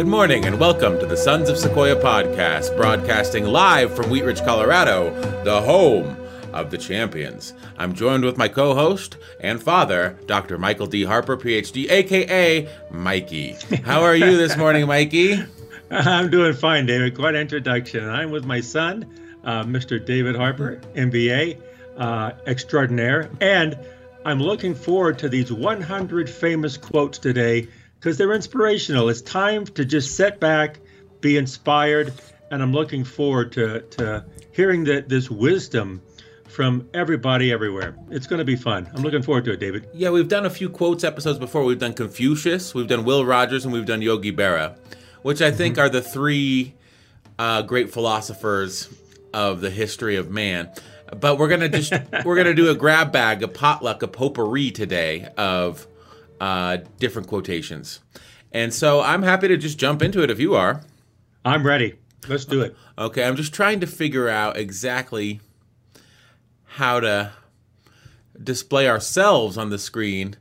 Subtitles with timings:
[0.00, 4.42] Good morning and welcome to the Sons of Sequoia podcast, broadcasting live from Wheat Ridge,
[4.42, 5.10] Colorado,
[5.44, 6.16] the home
[6.54, 7.52] of the champions.
[7.76, 10.56] I'm joined with my co host and father, Dr.
[10.56, 11.04] Michael D.
[11.04, 13.58] Harper, PhD, aka Mikey.
[13.84, 15.44] How are you this morning, Mikey?
[15.90, 17.14] I'm doing fine, David.
[17.14, 18.08] Quite an introduction.
[18.08, 19.04] I'm with my son,
[19.44, 20.02] uh, Mr.
[20.02, 21.60] David Harper, MBA
[21.98, 23.78] uh, extraordinaire, and
[24.24, 27.68] I'm looking forward to these 100 famous quotes today
[28.00, 29.10] because they're inspirational.
[29.10, 30.80] It's time to just sit back,
[31.20, 32.14] be inspired,
[32.50, 36.00] and I'm looking forward to, to hearing that this wisdom
[36.48, 37.94] from everybody everywhere.
[38.10, 38.90] It's going to be fun.
[38.94, 39.86] I'm looking forward to it, David.
[39.92, 41.62] Yeah, we've done a few quotes episodes before.
[41.62, 44.76] We've done Confucius, we've done Will Rogers, and we've done Yogi Berra,
[45.20, 45.82] which I think mm-hmm.
[45.82, 46.74] are the three
[47.38, 48.88] uh, great philosophers
[49.34, 50.70] of the history of man.
[51.18, 51.92] But we're gonna just
[52.24, 55.86] we're gonna do a grab bag, a potluck, a potpourri today of
[56.40, 58.00] uh, different quotations.
[58.52, 60.82] And so I'm happy to just jump into it if you are.
[61.44, 61.96] I'm ready.
[62.28, 62.76] Let's do it.
[62.98, 65.40] Okay, I'm just trying to figure out exactly
[66.64, 67.32] how to
[68.42, 70.36] display ourselves on the screen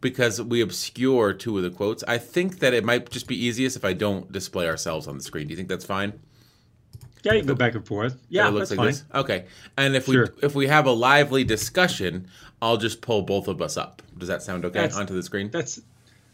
[0.00, 2.04] because we obscure two of the quotes.
[2.04, 5.22] I think that it might just be easiest if I don't display ourselves on the
[5.22, 5.46] screen.
[5.46, 6.18] Do you think that's fine?
[7.24, 8.22] Yeah, you can go back and forth.
[8.28, 8.86] Yeah, it that's like fine.
[8.86, 9.04] This?
[9.14, 10.28] Okay, and if sure.
[10.36, 12.28] we if we have a lively discussion,
[12.60, 14.02] I'll just pull both of us up.
[14.16, 14.80] Does that sound okay?
[14.80, 15.50] That's, Onto the screen.
[15.50, 15.80] That's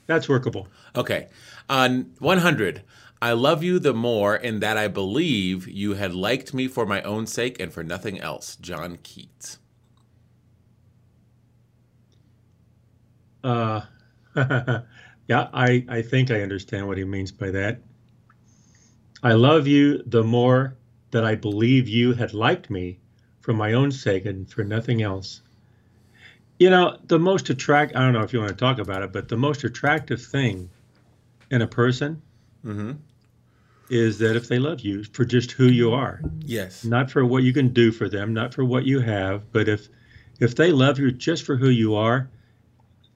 [0.07, 0.69] that's workable.
[0.97, 1.29] Okay.
[1.69, 2.83] On 100,
[3.23, 7.03] I love you the more in that I believe you had liked me for my
[7.03, 8.57] own sake and for nothing else.
[8.57, 9.59] John Keats.
[13.43, 13.83] Uh,
[14.37, 17.81] yeah, I, I think I understand what he means by that.
[19.23, 20.77] I love you the more
[21.11, 22.99] that I believe you had liked me
[23.41, 25.41] for my own sake and for nothing else.
[26.65, 29.13] You know, the most attract I don't know if you want to talk about it,
[29.13, 30.71] but the most attractive thing
[31.51, 32.23] in a person
[32.65, 32.93] mm-hmm.
[33.91, 36.23] is that if they love you for just who you are.
[36.41, 36.83] Yes.
[36.83, 39.91] Not for what you can do for them, not for what you have, but if
[40.41, 42.31] if they love you just for who you are,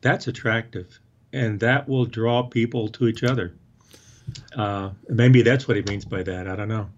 [0.03, 1.01] that's attractive.
[1.33, 3.55] And that will draw people to each other.
[4.55, 6.49] Uh, maybe that's what he means by that.
[6.49, 6.91] I don't know.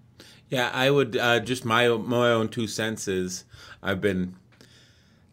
[0.48, 3.44] Yeah, I would uh, just my my own two senses.
[3.84, 4.34] I've been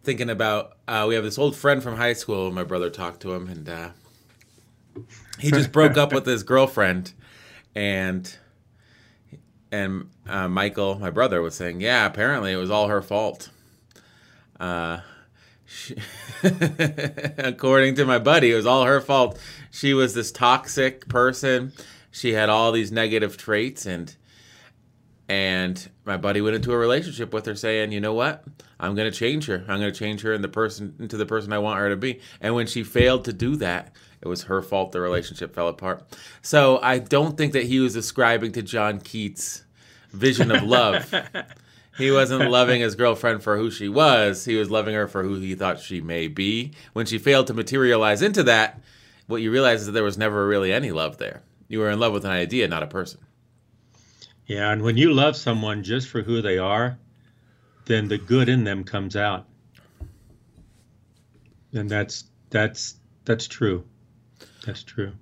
[0.07, 2.50] thinking about uh, we have this old friend from high school.
[2.50, 3.90] My brother talked to him, and uh,
[5.38, 7.12] he just broke up with his girlfriend,
[7.75, 8.34] and
[9.69, 13.50] and uh, Michael, my brother, was saying, yeah, apparently it was all her fault.
[14.62, 15.01] Uh,
[15.66, 15.97] she,
[17.38, 19.38] according to my buddy, it was all her fault.
[19.72, 21.73] She was this toxic person.
[22.12, 24.16] She had all these negative traits, and
[25.29, 28.43] and my buddy went into a relationship with her saying, "You know what?
[28.79, 29.65] I'm going to change her.
[29.67, 31.97] I'm going to change her in the person into the person I want her to
[31.97, 35.67] be." And when she failed to do that, it was her fault the relationship fell
[35.67, 36.03] apart.
[36.41, 39.63] So I don't think that he was ascribing to John Keats'
[40.11, 41.13] vision of love.
[41.97, 44.45] he wasn't loving his girlfriend for who she was.
[44.45, 46.71] He was loving her for who he thought she may be.
[46.93, 48.81] When she failed to materialize into that,
[49.27, 51.41] what you realize is that there was never really any love there.
[51.67, 53.19] You were in love with an idea, not a person.
[54.47, 56.97] Yeah, and when you love someone just for who they are,
[57.85, 59.46] then the good in them comes out.
[61.74, 63.84] And that's that's that's true.
[64.66, 65.13] That's true.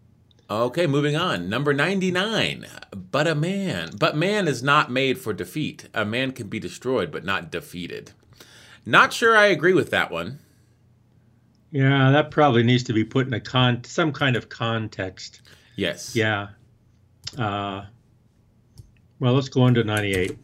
[0.47, 1.50] Okay, moving on.
[1.50, 2.68] Number 99.
[2.91, 3.91] But a man.
[3.97, 5.90] But man is not made for defeat.
[5.94, 8.12] A man can be destroyed, but not defeated.
[8.86, 10.40] Not sure I agree with that one.
[11.72, 15.42] Yeah, that probably needs to be put in a con some kind of context.
[15.75, 16.16] Yes.
[16.16, 16.50] Yeah.
[17.38, 17.86] Uh,
[19.19, 20.38] well, let's go on to 98.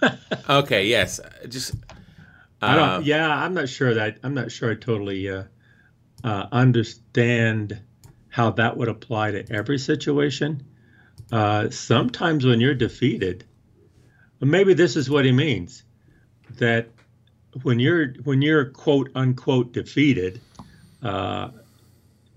[0.50, 1.20] okay, yes.
[1.48, 1.76] Just uh,
[2.60, 5.44] I don't uh, yeah, I'm not sure that I'm not sure I totally uh,
[6.24, 7.80] uh, understand
[8.28, 10.66] how that would apply to every situation.
[11.32, 13.44] Uh, sometimes when you're defeated,
[14.40, 15.82] maybe this is what he means
[16.58, 16.88] that
[17.62, 20.40] when you're when you're quote unquote defeated,
[21.02, 21.48] uh,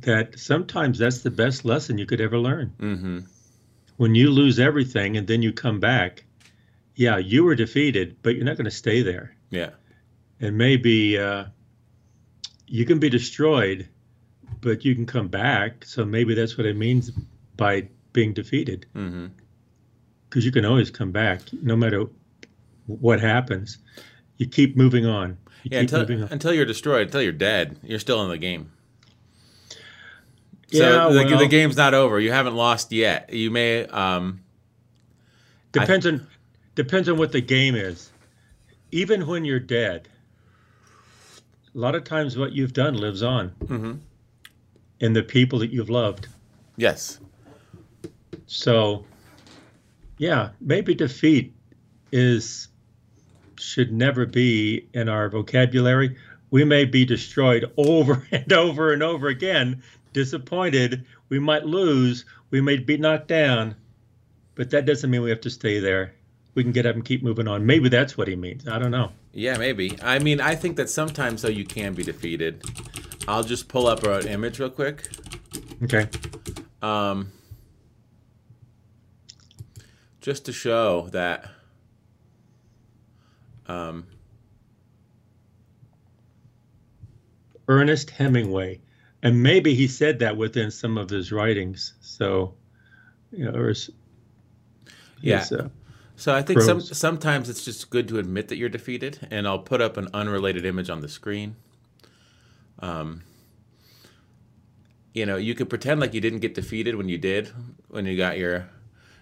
[0.02, 2.74] that sometimes that's the best lesson you could ever learn.
[2.80, 3.20] Mm-hmm
[4.02, 6.24] when you lose everything and then you come back,
[6.96, 9.36] yeah, you were defeated, but you're not going to stay there.
[9.52, 9.70] Yeah.
[10.40, 11.46] And maybe uh,
[12.66, 13.88] you can be destroyed,
[14.60, 15.86] but you can come back.
[15.86, 17.12] So maybe that's what it means
[17.58, 18.88] by being defeated.
[18.92, 20.40] Because mm-hmm.
[20.40, 22.06] you can always come back, no matter
[22.88, 23.78] what happens.
[24.38, 25.38] You keep moving on.
[25.62, 26.28] You yeah, until, on.
[26.32, 28.72] until you're destroyed, until you're dead, you're still in the game.
[30.72, 32.20] So yeah, the, well, the, game's not over.
[32.20, 33.34] You haven't lost yet.
[33.34, 33.86] You may.
[33.88, 34.42] Um,
[35.74, 36.28] depends on
[36.76, 38.12] depends on what the game is.
[38.92, 40.08] Even when you're dead,
[41.74, 43.94] a lot of times what you've done lives on mm-hmm.
[45.00, 46.28] in the people that you've loved.
[46.78, 47.20] Yes.
[48.48, 49.06] So,
[50.18, 51.54] yeah, maybe defeat
[52.12, 52.68] is
[53.58, 56.18] should never be in our vocabulary.
[56.50, 61.06] We may be destroyed over and over and over again, disappointed.
[61.30, 62.26] We might lose.
[62.50, 63.76] We may be knocked down,
[64.56, 66.14] but that doesn't mean we have to stay there.
[66.54, 67.66] We can get up and keep moving on.
[67.66, 68.68] Maybe that's what he means.
[68.68, 69.12] I don't know.
[69.34, 69.98] Yeah, maybe.
[70.02, 72.62] I mean, I think that sometimes though you can be defeated.
[73.28, 75.08] I'll just pull up an image real quick.
[75.84, 76.08] Okay.
[76.82, 77.32] Um,
[80.20, 81.50] just to show that
[83.68, 84.06] um,
[87.68, 88.82] Ernest Hemingway,
[89.24, 91.94] and maybe he said that within some of his writings.
[92.02, 92.54] So,
[93.32, 93.90] you know, or his,
[95.22, 95.40] yeah.
[95.40, 95.70] His, uh,
[96.16, 99.60] so I think some, sometimes it's just good to admit that you're defeated, and I'll
[99.60, 101.56] put up an unrelated image on the screen.
[102.80, 103.24] Um,
[105.14, 107.52] you know, you could pretend like you didn't get defeated when you did,
[107.88, 108.70] when you got your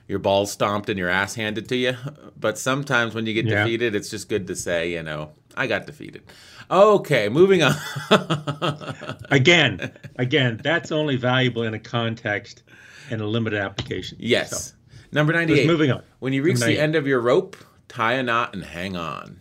[0.10, 1.96] your balls stomped and your ass handed to you.
[2.38, 3.64] But sometimes when you get yeah.
[3.64, 6.24] defeated, it's just good to say, you know, I got defeated.
[6.72, 7.76] Okay, moving on.
[9.30, 12.64] again, again, that's only valuable in a context
[13.12, 14.18] and a limited application.
[14.20, 14.70] Yes.
[14.70, 14.76] So,
[15.12, 15.68] Number 98.
[15.68, 16.02] moving on.
[16.20, 17.56] When you reach the end of your rope,
[17.88, 19.40] tie a knot and hang on.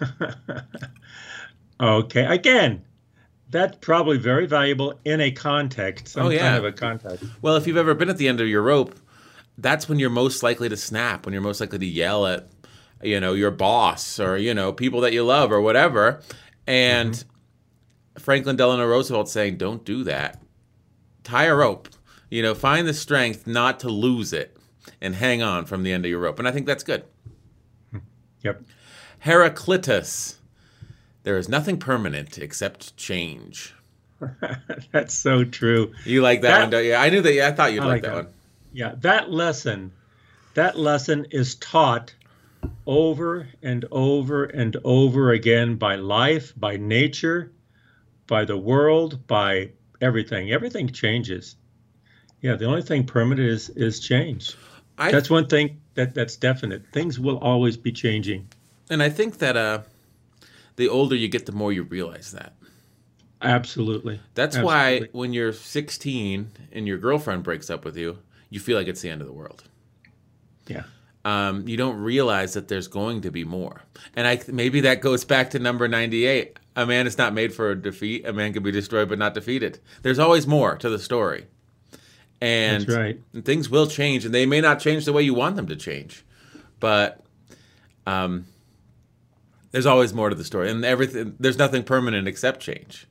[1.80, 2.84] okay, again,
[3.48, 6.40] that's probably very valuable in a context, some oh, yeah.
[6.40, 7.24] kind of a context.
[7.40, 8.94] Well, if you've ever been at the end of your rope,
[9.58, 12.48] that's when you're most likely to snap, when you're most likely to yell at,
[13.02, 16.20] you know, your boss or, you know, people that you love or whatever.
[16.66, 18.20] And mm-hmm.
[18.20, 20.42] Franklin Delano Roosevelt saying, don't do that.
[21.24, 21.88] Tie a rope.
[22.30, 24.56] You know, find the strength not to lose it
[25.00, 26.38] and hang on from the end of your rope.
[26.38, 27.04] And I think that's good.
[28.42, 28.62] Yep.
[29.20, 30.38] Heraclitus.
[31.22, 33.74] There is nothing permanent except change.
[34.92, 35.92] that's so true.
[36.04, 36.94] You like that, that one, don't you?
[36.94, 37.34] I knew that.
[37.34, 38.34] Yeah, I thought you'd like, like that, that one.
[38.76, 39.90] Yeah, that lesson,
[40.52, 42.14] that lesson is taught
[42.86, 47.52] over and over and over again by life, by nature,
[48.26, 49.70] by the world, by
[50.02, 50.52] everything.
[50.52, 51.56] Everything changes.
[52.42, 54.54] Yeah, the only thing permanent is is change.
[54.98, 56.84] I, that's one thing that that's definite.
[56.92, 58.46] Things will always be changing.
[58.90, 59.84] And I think that uh,
[60.76, 62.52] the older you get, the more you realize that.
[63.40, 64.20] Absolutely.
[64.34, 65.06] That's Absolutely.
[65.06, 68.18] why when you're 16 and your girlfriend breaks up with you,
[68.56, 69.62] you feel like it's the end of the world.
[70.66, 70.84] Yeah.
[71.26, 73.82] Um, you don't realize that there's going to be more.
[74.16, 76.58] And I maybe that goes back to number 98.
[76.74, 78.26] A man is not made for a defeat.
[78.26, 79.78] A man can be destroyed but not defeated.
[80.02, 81.46] There's always more to the story.
[82.40, 83.44] And, That's right.
[83.44, 86.22] things will change, and they may not change the way you want them to change,
[86.80, 87.24] but
[88.06, 88.46] um,
[89.70, 91.34] there's always more to the story, and everything.
[91.40, 93.06] There's nothing permanent except change,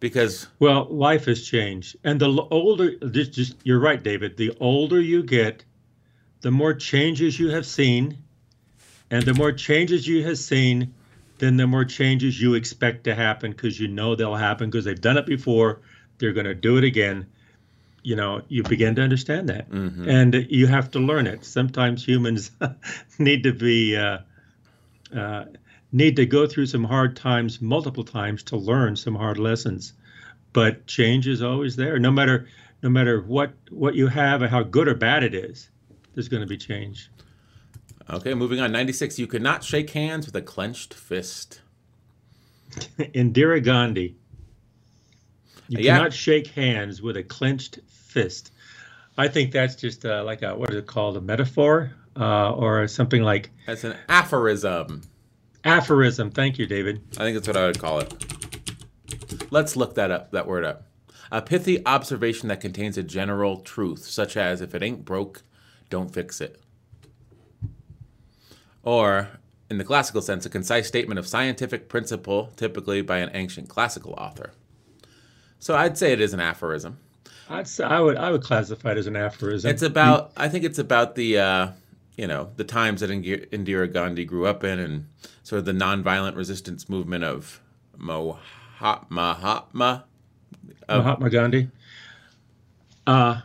[0.00, 4.36] because well, life has changed, and the older, just, just you're right, David.
[4.36, 5.64] The older you get,
[6.40, 8.18] the more changes you have seen,
[9.10, 10.94] and the more changes you have seen,
[11.38, 15.00] then the more changes you expect to happen because you know they'll happen because they've
[15.00, 15.80] done it before.
[16.18, 17.26] They're going to do it again
[18.02, 20.08] you know you begin to understand that mm-hmm.
[20.08, 22.50] and you have to learn it sometimes humans
[23.18, 24.18] need to be uh,
[25.14, 25.44] uh,
[25.92, 29.92] need to go through some hard times multiple times to learn some hard lessons
[30.52, 32.48] but change is always there no matter
[32.82, 35.70] no matter what what you have and how good or bad it is
[36.14, 37.10] there's going to be change
[38.08, 41.60] okay moving on 96 you cannot shake hands with a clenched fist
[42.98, 44.16] indira gandhi
[45.70, 45.96] you yeah.
[45.96, 48.52] cannot shake hands with a clenched fist.
[49.16, 52.88] I think that's just uh, like a what is it called a metaphor uh, or
[52.88, 53.50] something like.
[53.66, 55.02] That's an aphorism.
[55.64, 56.30] Aphorism.
[56.30, 57.02] Thank you, David.
[57.18, 58.14] I think that's what I would call it.
[59.50, 60.30] Let's look that up.
[60.30, 60.86] That word up.
[61.32, 65.42] A pithy observation that contains a general truth, such as if it ain't broke,
[65.88, 66.60] don't fix it.
[68.82, 69.28] Or,
[69.68, 74.14] in the classical sense, a concise statement of scientific principle, typically by an ancient classical
[74.14, 74.52] author.
[75.58, 76.98] So I'd say it is an aphorism.
[77.48, 79.70] I'd say, I would I would classify it as an aphorism.
[79.70, 81.68] It's about I think it's about the uh,
[82.16, 85.06] you know the times that Indira Gandhi grew up in and
[85.42, 87.60] sort of the nonviolent resistance movement of
[87.96, 89.08] Mahatma
[90.88, 91.68] Mahatma Gandhi.
[93.06, 93.40] Uh,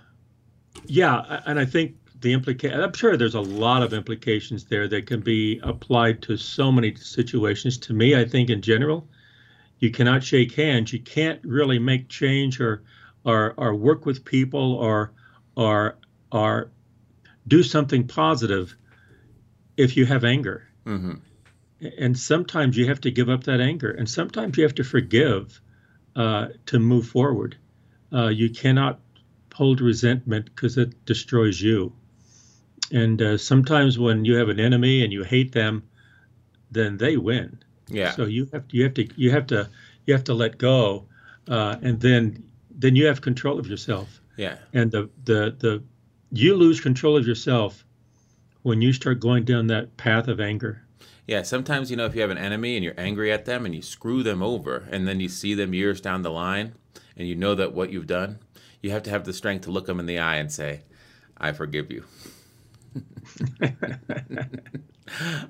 [0.86, 2.80] yeah, and I think the implication.
[2.80, 6.96] I'm sure there's a lot of implications there that can be applied to so many
[6.96, 7.78] situations.
[7.80, 9.08] To me, I think in general,
[9.80, 10.92] you cannot shake hands.
[10.94, 12.84] You can't really make change or
[13.24, 15.12] or, or work with people or
[15.56, 15.98] or
[16.32, 16.72] or
[17.48, 18.76] do something positive
[19.78, 20.68] if you have anger.
[20.86, 21.14] Mm-hmm.
[22.00, 25.60] And sometimes you have to give up that anger, and sometimes you have to forgive
[26.16, 27.58] uh, to move forward.
[28.14, 29.00] Uh, you cannot
[29.54, 31.94] hold resentment because it destroys you.
[32.92, 35.84] And uh, sometimes when you have an enemy and you hate them,
[36.72, 37.60] then they win.
[37.88, 38.12] Yeah.
[38.12, 39.70] So you have to, you have to you have to
[40.06, 41.06] you have to let go,
[41.48, 44.20] uh, and then then you have control of yourself.
[44.38, 44.58] Yeah.
[44.74, 45.84] And the the the
[46.32, 47.84] you lose control of yourself
[48.64, 50.82] when you start going down that path of anger.
[51.28, 53.74] Yeah, sometimes you know if you have an enemy and you're angry at them and
[53.74, 56.74] you screw them over and then you see them years down the line
[57.18, 58.40] and you know that what you've done,
[58.82, 60.82] you have to have the strength to look them in the eye and say,
[61.38, 62.04] "I forgive you."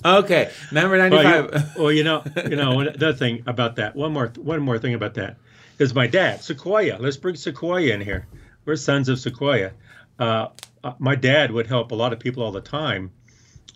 [0.05, 1.51] okay, number ninety-five.
[1.51, 3.95] Well, you, well, you know, you know, another thing about that.
[3.95, 5.37] One more, one more thing about that
[5.79, 6.97] is my dad, Sequoia.
[6.99, 8.27] Let's bring Sequoia in here.
[8.65, 9.71] We're sons of Sequoia.
[10.19, 10.47] Uh,
[10.83, 13.11] uh, my dad would help a lot of people all the time,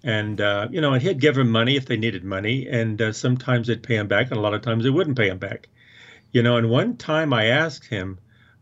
[0.03, 3.11] and uh, you know, and he'd give them money if they needed money, and uh,
[3.11, 5.67] sometimes they'd pay him back, and a lot of times they wouldn't pay him back.
[6.31, 8.19] You know, and one time I asked him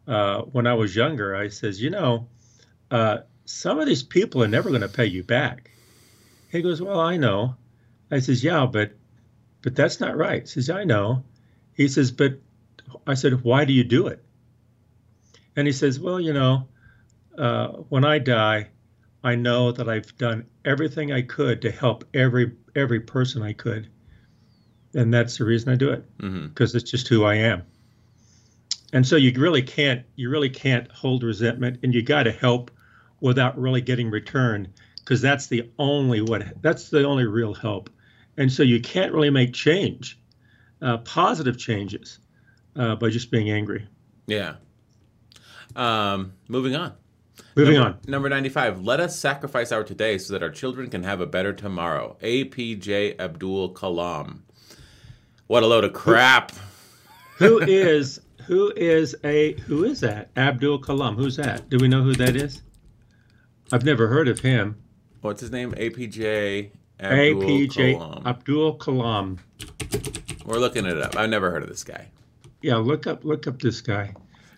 [0.08, 2.30] uh, when I was younger, I says, you know,
[2.90, 5.72] uh, some of these people are never going to pay you back.
[6.50, 7.56] He goes, well, I know.
[8.10, 8.94] I says, yeah, but
[9.62, 10.42] but that's not right.
[10.42, 11.24] He says, I know.
[11.74, 12.40] He says, but
[13.06, 14.24] I said, why do you do it?
[15.56, 16.68] And he says, well, you know,
[17.38, 18.70] uh, when I die,
[19.24, 23.90] I know that I've done everything I could to help every every person I could,
[24.94, 26.78] and that's the reason I do it because mm-hmm.
[26.78, 27.64] it's just who I am.
[28.94, 32.72] And so you really can't you really can't hold resentment, and you got to help
[33.20, 37.90] without really getting return because that's the only what that's the only real help.
[38.38, 40.20] And so you can't really make change,
[40.82, 42.20] uh, positive changes,
[42.76, 43.88] uh, by just being angry.
[44.28, 44.56] Yeah.
[45.76, 46.94] Um, moving on.
[47.56, 48.00] Moving number, on.
[48.08, 48.82] Number 95.
[48.82, 52.18] Let us sacrifice our today so that our children can have a better tomorrow.
[52.22, 54.42] APJ Abdul Kalam.
[55.48, 56.52] What a load of crap.
[57.38, 60.30] who is who is a who is that?
[60.38, 61.16] Abdul Kalam.
[61.16, 61.70] Who's that?
[61.70, 62.62] Do we know who that is?
[63.72, 64.78] I've never heard of him.
[65.22, 65.74] What's his name?
[65.74, 68.26] APJ Abdul APJ Kalam.
[68.26, 69.38] Abdul Kalam.
[70.46, 71.16] We're looking it up.
[71.18, 72.08] I've never heard of this guy.
[72.62, 74.14] Yeah, look up look up this guy.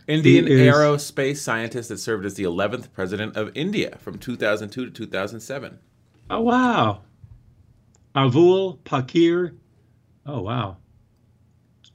[0.09, 4.91] Indian is, aerospace scientist that served as the 11th president of India from 2002 to
[4.91, 5.77] 2007.
[6.31, 7.01] Oh, wow.
[8.15, 9.53] Avul Pakir.
[10.25, 10.77] Oh, wow.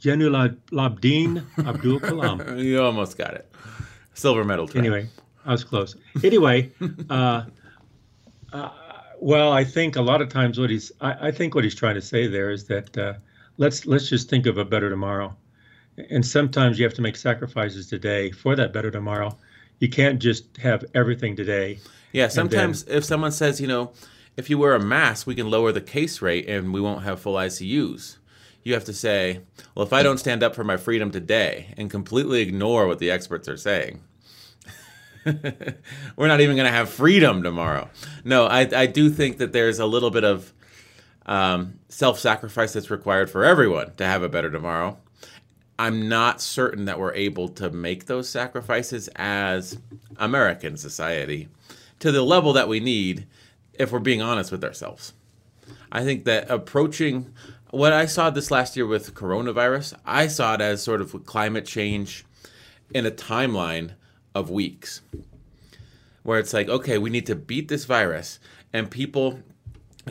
[0.01, 2.63] Labdeen Abdul Kalam.
[2.63, 3.53] you almost got it.
[4.15, 4.69] Silver medal.
[4.69, 4.79] Try.
[4.79, 5.09] Anyway,
[5.45, 5.97] I was close.
[6.23, 6.71] Anyway,
[7.11, 7.45] uh,
[8.53, 8.71] uh,
[9.19, 11.97] well, I think a lot of times what he's, I, I, think what he's trying
[11.97, 13.15] to say there is that uh,
[13.57, 15.35] let's let's just think of a better tomorrow
[15.97, 19.37] and sometimes you have to make sacrifices today for that better tomorrow.
[19.79, 21.79] You can't just have everything today.
[22.13, 23.93] Yeah, sometimes then, if someone says, you know,
[24.37, 27.21] if you wear a mask, we can lower the case rate and we won't have
[27.21, 28.17] full ICUs.
[28.63, 29.41] You have to say,
[29.75, 33.11] well, if I don't stand up for my freedom today and completely ignore what the
[33.11, 34.01] experts are saying,
[35.25, 37.89] we're not even going to have freedom tomorrow.
[38.25, 40.53] No, I, I do think that there's a little bit of
[41.27, 44.99] um, self sacrifice that's required for everyone to have a better tomorrow.
[45.79, 49.79] I'm not certain that we're able to make those sacrifices as
[50.17, 51.49] American society
[51.99, 53.27] to the level that we need
[53.73, 55.15] if we're being honest with ourselves.
[55.91, 57.33] I think that approaching
[57.71, 61.67] what I saw this last year with coronavirus, I saw it as sort of climate
[61.67, 62.25] change
[62.93, 63.93] in a timeline
[64.35, 65.01] of weeks
[66.23, 68.39] where it's like, okay, we need to beat this virus,
[68.73, 69.41] and people,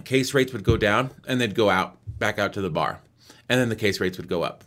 [0.04, 3.00] case rates would go down and they'd go out, back out to the bar
[3.50, 4.64] and then the case rates would go up.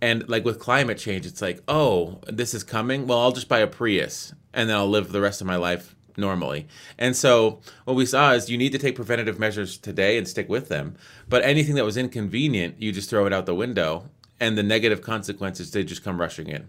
[0.00, 3.06] And like with climate change, it's like, oh, this is coming.
[3.06, 5.94] Well, I'll just buy a Prius and then I'll live the rest of my life
[6.16, 6.66] normally.
[6.98, 10.48] And so what we saw is you need to take preventative measures today and stick
[10.48, 10.96] with them.
[11.28, 15.00] But anything that was inconvenient, you just throw it out the window and the negative
[15.00, 16.68] consequences they just come rushing in.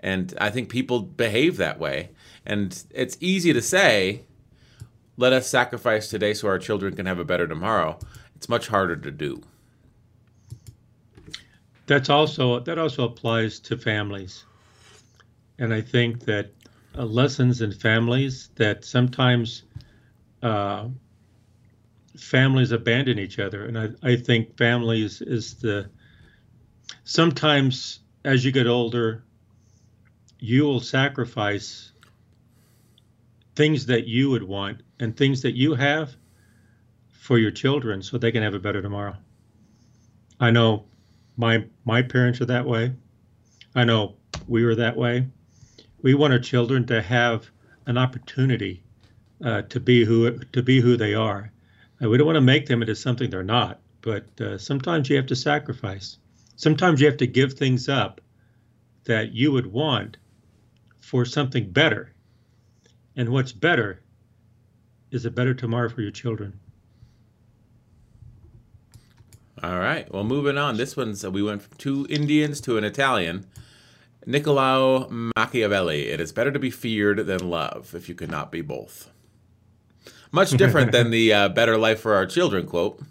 [0.00, 2.10] And I think people behave that way.
[2.46, 4.22] And it's easy to say,
[5.16, 7.98] let us sacrifice today so our children can have a better tomorrow.
[8.36, 9.42] It's much harder to do.
[11.88, 14.44] That's also that also applies to families,
[15.58, 16.52] and I think that
[16.94, 19.62] uh, lessons in families that sometimes
[20.42, 20.88] uh,
[22.14, 25.88] families abandon each other, and I, I think families is the
[27.04, 29.24] sometimes as you get older,
[30.38, 31.92] you will sacrifice
[33.56, 36.14] things that you would want and things that you have
[37.12, 39.16] for your children so they can have a better tomorrow.
[40.38, 40.84] I know
[41.38, 42.92] my my parents are that way.
[43.74, 44.16] I know
[44.46, 45.28] we were that way.
[46.02, 47.48] We want our children to have
[47.86, 48.82] an opportunity
[49.42, 51.52] uh, to be who to be who they are.
[52.02, 53.80] Uh, we don't want to make them into something they're not.
[54.00, 56.18] But uh, sometimes you have to sacrifice.
[56.56, 58.20] Sometimes you have to give things up
[59.04, 60.16] that you would want
[61.00, 62.12] for something better.
[63.16, 64.02] And what's better
[65.10, 66.60] is a better tomorrow for your children.
[69.62, 70.12] All right.
[70.12, 70.76] Well, moving on.
[70.76, 73.46] This one's we went from two Indians to an Italian.
[74.26, 76.08] Niccolò Machiavelli.
[76.08, 79.10] It is better to be feared than love if you cannot be both.
[80.30, 83.02] Much different than the uh, "better life for our children" quote.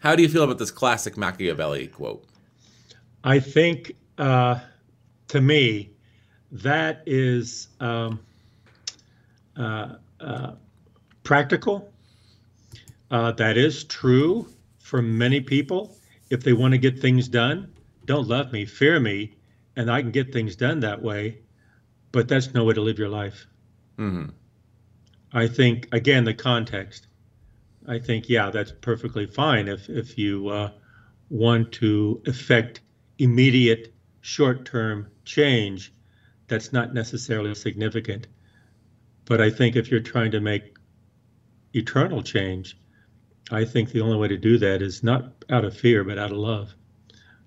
[0.00, 2.24] How do you feel about this classic Machiavelli quote?
[3.22, 4.58] I think, uh,
[5.28, 5.92] to me,
[6.50, 8.20] that is um,
[9.56, 10.52] uh, uh
[11.22, 11.90] practical.
[13.10, 14.48] Uh, that is true
[14.92, 15.96] for many people.
[16.28, 17.72] If they want to get things done,
[18.04, 19.32] don't love me, fear me,
[19.74, 21.38] and I can get things done that way.
[22.12, 23.46] But that's no way to live your life.
[23.96, 24.28] Mm-hmm.
[25.32, 27.06] I think again the context.
[27.88, 30.72] I think yeah, that's perfectly fine if if you uh,
[31.30, 32.82] want to effect
[33.16, 35.90] immediate short-term change.
[36.48, 38.26] That's not necessarily significant.
[39.24, 40.76] But I think if you're trying to make
[41.72, 42.76] eternal change,
[43.52, 46.32] I think the only way to do that is not out of fear, but out
[46.32, 46.74] of love.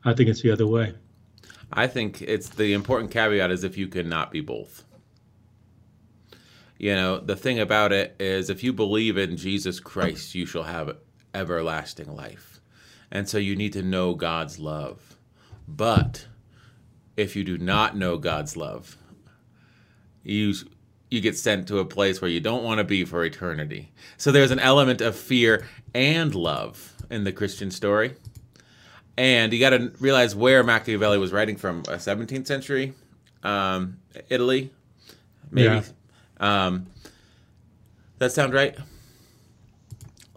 [0.03, 0.93] I think it's the other way.
[1.74, 4.83] I think it's the important caveat is if you cannot be both.
[6.77, 10.63] You know, the thing about it is if you believe in Jesus Christ, you shall
[10.63, 10.97] have
[11.33, 12.62] everlasting life.
[13.12, 15.17] And so you need to know God's love.
[15.67, 16.27] But
[17.17, 18.97] if you do not know God's love,
[20.24, 20.53] you
[21.09, 23.91] you get sent to a place where you don't want to be for eternity.
[24.17, 28.15] So there's an element of fear and love in the Christian story.
[29.17, 32.94] And you got to realize where Machiavelli was writing from a 17th century
[33.46, 33.98] um,
[34.29, 34.72] Italy,
[35.51, 35.85] maybe.
[36.39, 36.65] Yeah.
[36.65, 36.87] Um,
[38.18, 38.75] that sound right?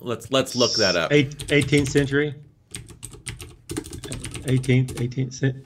[0.01, 1.11] Let's let's look that up.
[1.11, 2.35] 18th century.
[4.45, 5.65] 18th 18th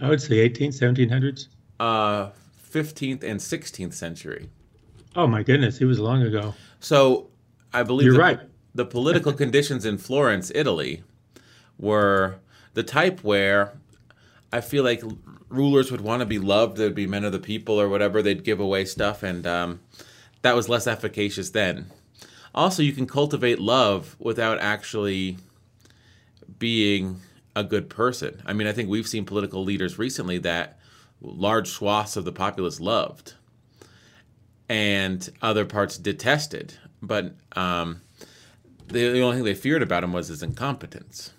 [0.00, 1.48] I would say 18th 1700s.
[1.80, 2.30] Uh
[2.74, 4.50] 15th and 16th century.
[5.14, 6.54] Oh my goodness, it was long ago.
[6.80, 7.30] So
[7.72, 8.40] I believe you're the, right.
[8.74, 11.04] The political conditions in Florence, Italy,
[11.78, 12.36] were
[12.74, 13.74] the type where
[14.52, 15.02] I feel like
[15.48, 16.76] rulers would want to be loved.
[16.76, 18.22] They'd be men of the people or whatever.
[18.22, 19.80] They'd give away stuff, and um,
[20.42, 21.86] that was less efficacious then.
[22.52, 25.36] Also, you can cultivate love without actually
[26.58, 27.20] being
[27.54, 28.42] a good person.
[28.44, 30.78] I mean, I think we've seen political leaders recently that
[31.20, 33.34] large swaths of the populace loved
[34.68, 36.74] and other parts detested.
[37.02, 38.00] But um,
[38.88, 41.32] the, the, only thing they feared about him was his incompetence.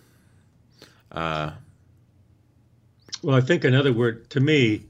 [1.12, 1.52] Uh,
[3.24, 4.86] well, I think another word to me,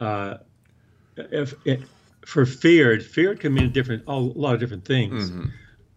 [0.00, 0.38] uh,
[1.16, 1.54] if,
[2.24, 5.30] for feared, feared can mean different, a lot of different things.
[5.30, 5.48] Mm-hmm.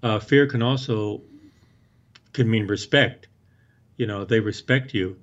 [0.02, 1.22] Uh, fear can also
[2.34, 3.28] can mean respect.
[3.98, 5.18] You know, they respect you.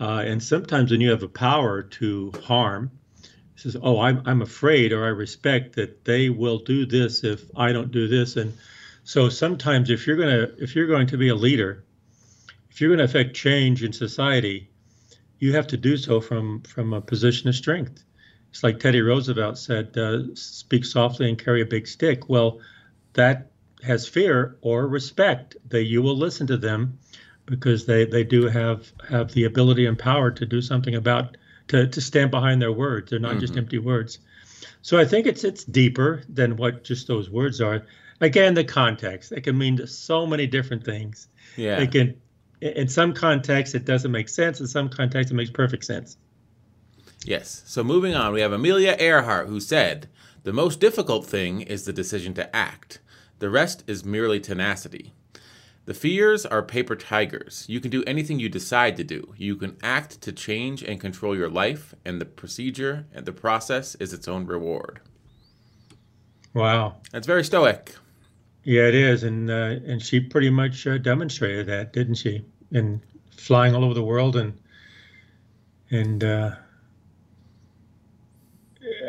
[0.00, 2.90] Uh, and sometimes when you have a power to harm,
[3.56, 7.72] says, "Oh, I'm I'm afraid or I respect that they will do this if I
[7.72, 8.54] don't do this." And
[9.04, 11.84] so sometimes if you're gonna if you're going to be a leader,
[12.70, 14.70] if you're going to affect change in society,
[15.38, 18.02] you have to do so from from a position of strength.
[18.50, 22.60] It's like Teddy Roosevelt said, uh, "Speak softly and carry a big stick." Well,
[23.12, 23.50] that
[23.82, 26.98] has fear or respect that you will listen to them
[27.50, 31.36] because they, they do have have the ability and power to do something about
[31.68, 33.10] to, to stand behind their words.
[33.10, 33.40] They're not mm-hmm.
[33.40, 34.18] just empty words.
[34.82, 37.84] So I think it's it's deeper than what just those words are.
[38.20, 39.32] Again, the context.
[39.32, 41.28] It can mean so many different things.
[41.56, 41.80] Yeah.
[41.80, 42.14] It can
[42.60, 44.60] in some contexts it doesn't make sense.
[44.60, 46.16] In some contexts it makes perfect sense.
[47.24, 47.62] Yes.
[47.66, 50.08] So moving on, we have Amelia Earhart who said,
[50.44, 53.00] "The most difficult thing is the decision to act.
[53.40, 55.14] The rest is merely tenacity."
[55.86, 57.64] The fears are paper tigers.
[57.68, 59.34] You can do anything you decide to do.
[59.36, 63.94] You can act to change and control your life, and the procedure and the process
[63.96, 65.00] is its own reward.
[66.54, 66.96] Wow.
[67.12, 67.94] That's very stoic.
[68.62, 72.44] Yeah, it is, and uh, and she pretty much uh, demonstrated that, didn't she?
[72.72, 74.52] In flying all over the world and
[75.90, 76.52] and uh,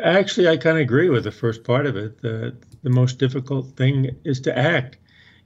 [0.02, 2.22] actually, I kind of agree with the first part of it.
[2.22, 4.96] The the most difficult thing is to act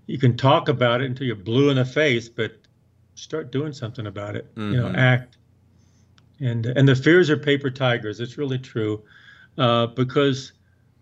[0.07, 2.57] you can talk about it until you're blue in the face, but
[3.15, 4.55] start doing something about it.
[4.55, 4.73] Mm-hmm.
[4.73, 4.97] You know, mm-hmm.
[4.97, 5.37] act.
[6.41, 8.21] And and the fears are paper tigers.
[8.21, 9.03] It's really true,
[9.57, 10.53] uh, because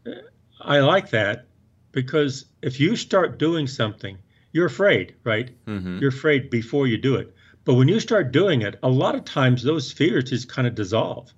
[0.06, 0.12] uh,
[0.60, 1.46] I like that
[1.90, 4.18] because if you start doing something,
[4.52, 5.50] you're afraid, right?
[5.66, 5.98] Mm-hmm.
[5.98, 7.34] You're afraid before you do it.
[7.64, 10.74] But when you start doing it, a lot of times those fears just kind of
[10.74, 11.32] dissolve.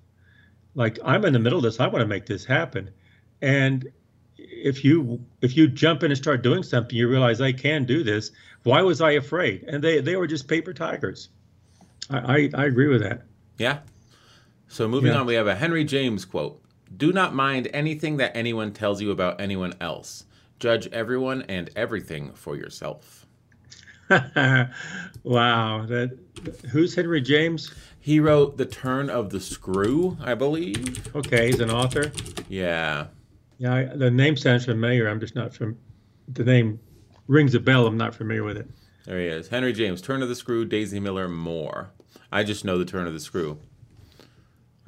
[0.75, 2.91] Like I'm in the middle of this, I want to make this happen,
[3.41, 3.87] and
[4.63, 8.03] if you if you jump in and start doing something, you realize I can do
[8.03, 8.31] this.
[8.63, 9.63] Why was I afraid?
[9.63, 11.29] And they they were just paper tigers.
[12.09, 13.23] I I, I agree with that.
[13.57, 13.79] Yeah.
[14.67, 15.19] So moving yeah.
[15.19, 16.61] on, we have a Henry James quote.
[16.95, 20.25] Do not mind anything that anyone tells you about anyone else.
[20.59, 23.25] Judge everyone and everything for yourself.
[24.09, 26.17] wow, that
[26.71, 27.73] who's Henry James?
[27.99, 31.13] He wrote The Turn of the Screw, I believe.
[31.13, 32.11] Okay, he's an author.
[32.47, 33.07] Yeah.
[33.57, 35.07] Yeah, I, the name sounds familiar.
[35.07, 35.77] I'm just not from
[36.27, 36.79] the name
[37.27, 37.87] rings a bell.
[37.87, 38.69] I'm not familiar with it.
[39.05, 39.47] There he is.
[39.47, 41.91] Henry James, Turn of the Screw, Daisy Miller, more.
[42.31, 43.59] I just know the Turn of the Screw.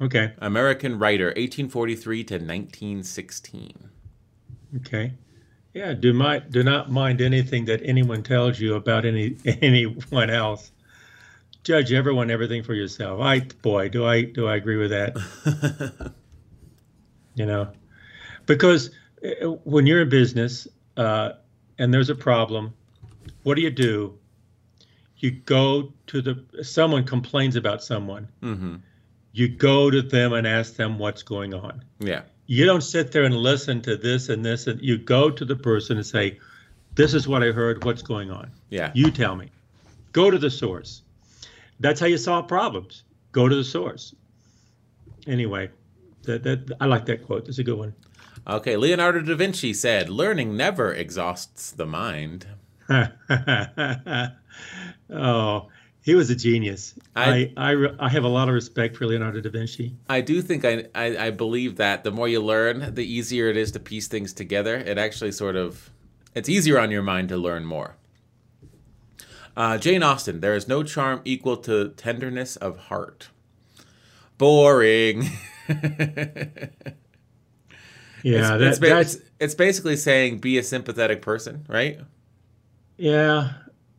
[0.00, 0.32] Okay.
[0.38, 3.90] American writer, 1843 to 1916.
[4.76, 5.12] Okay.
[5.72, 10.72] Yeah, do my do not mind anything that anyone tells you about any anyone else.
[11.62, 13.20] Judge everyone everything for yourself.
[13.20, 16.12] I boy, do I do I agree with that.
[17.34, 17.70] you know,
[18.46, 18.90] because
[19.24, 21.32] uh, when you're in business uh,
[21.78, 22.74] and there's a problem,
[23.42, 24.18] what do you do?
[25.18, 28.28] You go to the someone complains about someone.
[28.42, 28.76] Mm-hmm.
[29.32, 31.84] You go to them and ask them what's going on.
[31.98, 32.22] Yeah.
[32.46, 35.54] You don't sit there and listen to this and this, and you go to the
[35.54, 36.38] person and say,
[36.94, 37.84] "This is what I heard.
[37.84, 38.90] What's going on?" Yeah.
[38.94, 39.50] You tell me.
[40.12, 41.02] Go to the source.
[41.78, 43.04] That's how you solve problems.
[43.32, 44.14] Go to the source.
[45.26, 45.70] Anyway,
[46.22, 47.44] that, that I like that quote.
[47.44, 47.94] That's a good one.
[48.46, 52.46] Okay, Leonardo da Vinci said, "Learning never exhausts the mind."
[55.10, 55.68] oh,
[56.02, 56.94] he was a genius.
[57.14, 59.94] I- I, I, I have a lot of respect for Leonardo da Vinci.
[60.08, 63.56] I do think I, I I believe that the more you learn, the easier it
[63.56, 64.76] is to piece things together.
[64.76, 65.90] It actually sort of
[66.34, 67.96] it's easier on your mind to learn more.
[69.56, 73.28] Uh, Jane Austen, there is no charm equal to tenderness of heart.
[74.38, 75.28] Boring.
[78.22, 82.00] Yeah, it's, it's, that, ba- that's it's, it's basically saying be a sympathetic person, right?
[82.96, 83.52] yeah.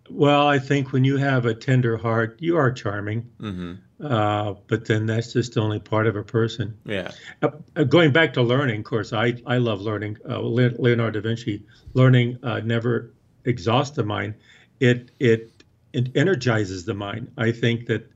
[0.09, 3.29] Well, I think when you have a tender heart, you are charming.
[3.39, 4.05] Mm-hmm.
[4.05, 6.77] Uh, but then that's just only part of a person.
[6.85, 7.11] Yeah.
[7.41, 10.17] Uh, uh, going back to learning, of course, I, I love learning.
[10.27, 13.13] Uh, Leonardo da Vinci, learning uh, never
[13.45, 14.33] exhausts the mind.
[14.79, 17.31] It, it it energizes the mind.
[17.37, 18.09] I think that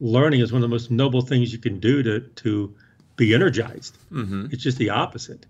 [0.00, 2.74] learning is one of the most noble things you can do to to
[3.18, 3.98] be energized.
[4.10, 4.46] Mm-hmm.
[4.52, 5.44] It's just the opposite.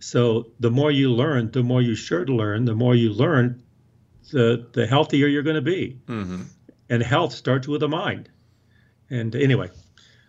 [0.00, 2.64] So the more you learn, the more you sure to learn.
[2.64, 3.62] The more you learn,
[4.32, 6.00] the the healthier you're going to be.
[6.08, 6.42] Mm-hmm.
[6.88, 8.28] And health starts with the mind.
[9.10, 9.70] And anyway,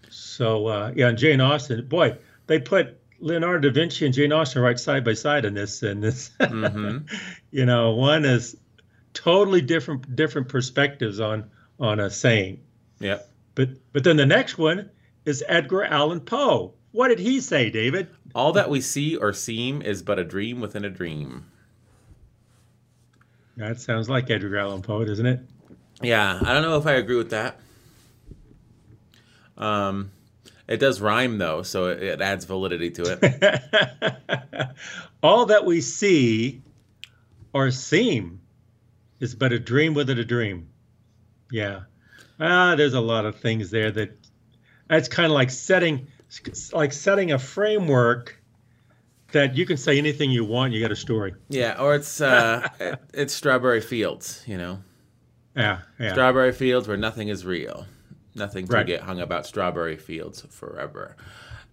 [0.10, 4.62] so uh, yeah, and Jane Austen, boy, they put Leonardo da Vinci and Jane Austen
[4.62, 5.82] right side by side in this.
[5.84, 7.10] And this, Mhm.
[7.52, 8.58] you know, one is
[9.14, 11.50] totally different different perspectives on
[11.80, 12.60] on a saying.
[13.00, 13.20] Yeah.
[13.56, 14.90] But but then the next one
[15.26, 16.74] is Edgar Allan Poe.
[16.92, 18.10] What did he say, David?
[18.36, 21.46] All that we see or seem is but a dream within a dream.
[23.58, 25.40] That sounds like Edgar Allan Poe, doesn't it?
[26.02, 27.60] Yeah, I don't know if I agree with that.
[29.58, 30.12] Um,
[30.68, 34.70] it does rhyme though, so it, it adds validity to it.
[35.24, 36.62] All that we see
[37.54, 38.42] or seem
[39.20, 40.70] is but a dream within a dream.
[41.52, 41.82] Yeah.
[42.40, 44.18] Ah, there's a lot of things there that
[44.88, 46.08] that's kind of like setting
[46.74, 48.38] like setting a framework
[49.32, 51.34] that you can say anything you want, you got a story.
[51.50, 52.68] yeah, or it's uh,
[53.14, 54.80] it's Strawberry Fields, you know,
[55.56, 56.12] Yeah, yeah.
[56.14, 57.86] Strawberry Fields where nothing is real,
[58.36, 58.86] nothing to Right.
[58.86, 61.16] get hung about Strawberry Fields forever.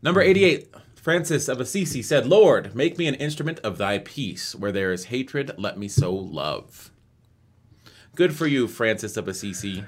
[0.02, 0.68] Number eighty-eight.
[0.96, 4.54] Francis of Assisi said, Lord, make me an instrument of thy peace.
[4.54, 6.90] Where there is hatred, let me sow love.
[8.14, 9.84] Good for you, Francis of Assisi.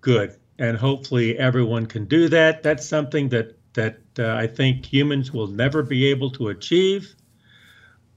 [0.00, 0.36] Good.
[0.58, 2.62] And hopefully everyone can do that.
[2.62, 7.14] That's something that that uh, I think humans will never be able to achieve,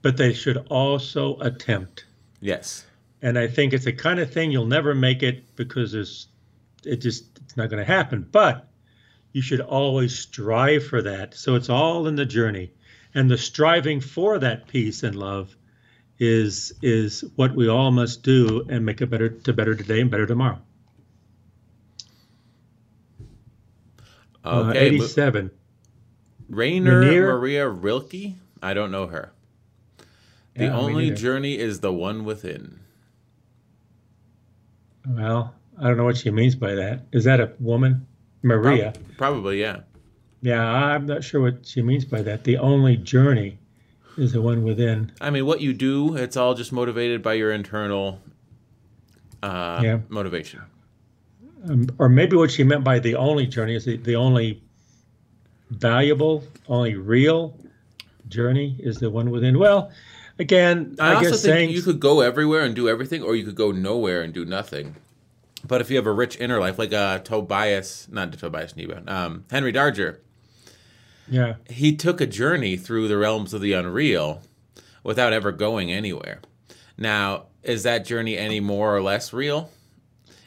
[0.02, 2.04] but they should also attempt.
[2.40, 2.86] Yes.
[3.22, 6.28] And I think it's the kind of thing you'll never make it because there's
[6.84, 8.26] it just it's not going to happen.
[8.30, 8.68] But
[9.32, 11.34] you should always strive for that.
[11.34, 12.72] So it's all in the journey.
[13.14, 15.56] And the striving for that peace and love
[16.18, 20.10] is is what we all must do and make it better to better today and
[20.10, 20.60] better tomorrow.
[24.46, 24.90] Okay.
[24.90, 25.50] mo- 87.
[26.48, 27.26] Rainer Rainier?
[27.38, 28.34] Maria Rilke?
[28.62, 29.32] I don't know her.
[30.54, 32.78] The Yeah, only journey is the one within.
[35.06, 37.02] Well, I don't know what she means by that.
[37.12, 38.06] Is that a woman?
[38.42, 38.92] Maria.
[38.92, 39.80] Prob- probably, yeah.
[40.42, 42.44] Yeah, I'm not sure what she means by that.
[42.44, 43.58] The only journey
[44.16, 45.12] is the one within.
[45.20, 48.20] I mean, what you do, it's all just motivated by your internal
[49.42, 49.98] uh, Yeah.
[50.08, 50.62] motivation.
[51.68, 54.62] Um, or maybe what she meant by the only journey is the, the only
[55.70, 57.58] valuable, only real
[58.28, 59.58] journey is the one within.
[59.58, 59.90] Well,
[60.38, 63.34] again, I, I, also guess think saying you could go everywhere and do everything, or
[63.34, 64.96] you could go nowhere and do nothing.
[65.66, 69.44] But if you have a rich inner life, like uh, Tobias, not Tobias Neba, um,
[69.50, 70.18] Henry Darger,
[71.28, 71.54] Yeah.
[71.68, 74.42] He took a journey through the realms of the unreal
[75.02, 76.40] without ever going anywhere.
[76.96, 79.70] Now, is that journey any more or less real?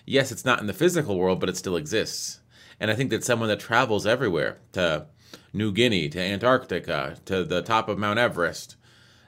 [0.09, 2.39] Yes, it's not in the physical world, but it still exists.
[2.79, 5.05] And I think that someone that travels everywhere to
[5.53, 8.75] New Guinea, to Antarctica, to the top of Mount Everest,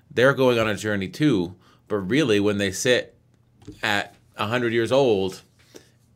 [0.10, 1.54] they're going on a journey too.
[1.88, 3.16] But really, when they sit
[3.84, 5.44] at 100 years old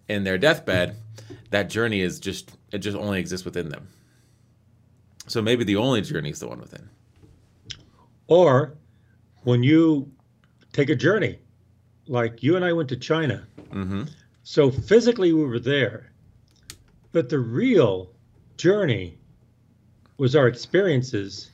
[0.07, 0.95] in their deathbed,
[1.51, 3.87] that journey is just, it just only exists within them.
[5.27, 6.89] So maybe the only journey is the one within.
[8.25, 8.73] Or
[9.43, 10.11] when you
[10.73, 11.37] take a journey,
[12.07, 13.45] like you and I went to China.
[13.69, 14.05] Mm-hmm.
[14.47, 16.11] So physically we were there,
[17.11, 18.11] but the real
[18.57, 19.17] journey
[20.17, 21.49] was our experiences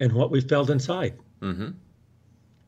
[0.00, 1.18] and what we felt inside.
[1.42, 1.72] Mm-hmm.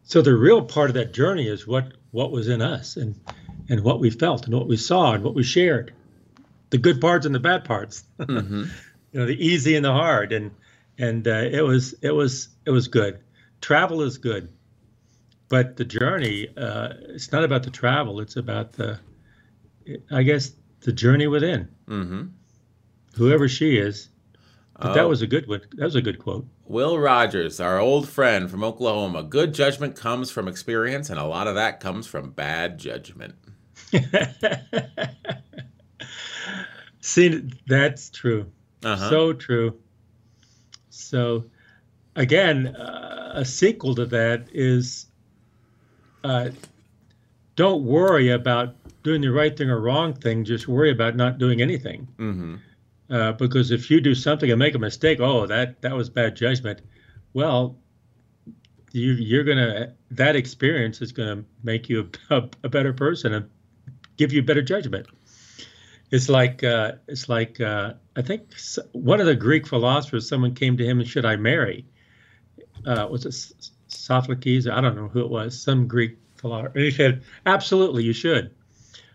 [0.02, 3.18] So the real part of that journey is what what was in us and
[3.70, 5.94] and what we felt and what we saw and what we shared,
[6.68, 8.64] the good parts and the bad parts, Mm-hmm.
[9.12, 10.50] you know, the easy and the hard, and
[10.98, 13.18] and uh, it was it was it was good.
[13.62, 14.52] Travel is good,
[15.48, 18.98] but the journey uh, it's not about the travel; it's about the,
[20.10, 21.68] I guess, the journey within.
[21.88, 22.22] Mm-hmm.
[23.14, 24.08] Whoever she is,
[24.78, 25.08] but that Oh.
[25.08, 25.62] was a good one.
[25.74, 26.46] That was a good quote.
[26.66, 29.22] Will Rogers, our old friend from Oklahoma.
[29.22, 33.34] Good judgment comes from experience, and a lot of that comes from bad judgment.
[37.00, 38.50] See, that's true.
[38.84, 39.10] Uh-huh.
[39.10, 39.78] So true.
[40.90, 41.44] So,
[42.16, 45.06] again, uh, a sequel to that is
[46.26, 46.50] uh,
[47.54, 50.44] don't worry about doing the right thing or wrong thing.
[50.44, 52.08] Just worry about not doing anything.
[52.18, 52.56] mm-hmm.
[53.08, 56.34] Uh, because if you do something and make a mistake, oh, that that was bad
[56.34, 56.80] judgment.
[57.34, 57.76] Well,
[58.90, 63.48] you, you're gonna that experience is gonna make you a, a, better person and
[64.16, 65.06] give you better judgment.
[66.10, 68.52] It's like uh, it's like uh, I think
[68.90, 70.28] one of the Greek philosophers.
[70.28, 71.86] Someone came to him and should I marry?
[72.84, 74.66] Uh, was it Sophocles?
[74.66, 75.60] I don't know who it was.
[75.60, 76.72] Some Greek philosopher.
[76.74, 78.54] And he said, absolutely, you should,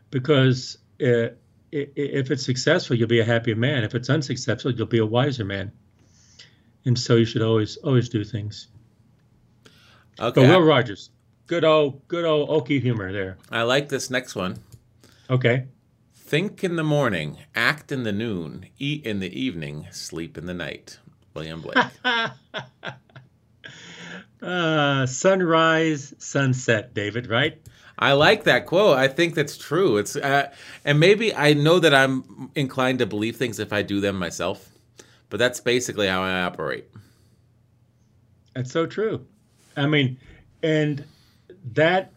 [0.09, 1.29] because uh,
[1.71, 3.83] if it's successful, you'll be a happier man.
[3.83, 5.71] If it's unsuccessful, you'll be a wiser man.
[6.85, 8.67] And so you should always always do things.
[10.19, 10.41] Okay.
[10.41, 10.49] But.
[10.49, 11.11] Will Rogers,
[11.47, 13.37] good old good old Okie humor there.
[13.51, 14.57] I like this next one.
[15.29, 15.67] Okay.
[16.13, 20.53] Think in the morning, act in the noon, eat in the evening, sleep in the
[20.53, 20.97] night.
[21.33, 21.77] William Blake.
[24.41, 27.27] uh, sunrise, sunset, David.
[27.27, 27.61] Right?
[27.99, 28.97] I like that quote.
[28.97, 29.97] I think that's true.
[29.97, 30.49] It's uh,
[30.83, 34.69] and maybe I know that I'm inclined to believe things if I do them myself,
[35.29, 36.85] but that's basically how I operate.
[38.55, 39.25] That's so true.
[39.77, 40.17] I mean,
[40.63, 41.05] and
[41.73, 42.11] that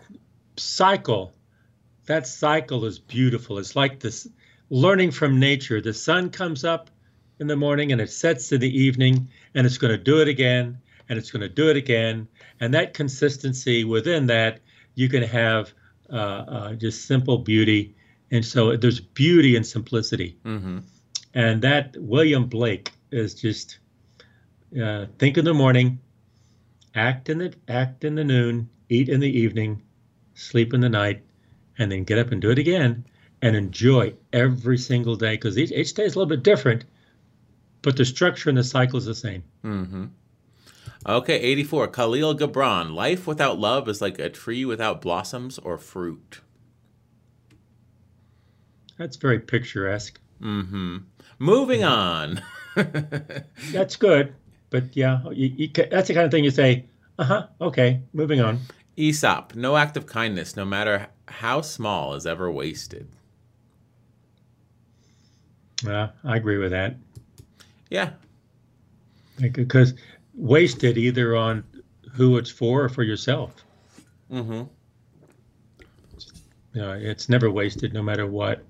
[0.57, 1.35] cycle,
[2.07, 3.59] that cycle is beautiful.
[3.59, 4.27] It's like this
[4.71, 5.81] learning from nature.
[5.81, 6.91] The sun comes up
[7.39, 10.29] in the morning and it sets in the evening, and it's going to do it
[10.29, 10.79] again,
[11.09, 12.29] and it's going to do it again.
[12.61, 14.61] And that consistency within that,
[14.95, 15.73] you can have
[16.11, 17.95] uh, uh, just simple beauty.
[18.31, 20.39] And so there's beauty in simplicity.
[20.45, 20.79] hmm
[21.35, 23.79] And that William Blake is just
[24.81, 25.99] uh, think in the morning,
[26.95, 29.83] act in the act in the noon, eat in the evening,
[30.35, 31.23] sleep in the night,
[31.79, 33.05] and then get up and do it again
[33.43, 36.85] and enjoy every single day because each, each day is a little bit different,
[37.83, 39.43] but the structure and the cycle is the same.
[39.63, 40.05] hmm
[41.07, 41.89] Okay, 84.
[41.89, 42.95] Khalil Gibran.
[42.95, 46.41] Life without love is like a tree without blossoms or fruit.
[48.99, 50.19] That's very picturesque.
[50.41, 50.99] hmm
[51.39, 52.41] Moving on.
[53.73, 54.35] That's good,
[54.71, 56.87] but yeah, you, you, that's the kind of thing you say.
[57.19, 57.47] Uh huh.
[57.61, 58.61] Okay, moving on.
[58.97, 59.55] Aesop.
[59.55, 63.09] No act of kindness, no matter how small, is ever wasted.
[65.87, 66.97] Uh, I agree with that.
[67.91, 68.11] Yeah.
[69.41, 69.95] because
[70.35, 71.65] wasted either on
[72.13, 73.65] who it's for or for yourself.
[74.31, 74.63] hmm
[76.73, 78.65] You know, it's never wasted, no matter what.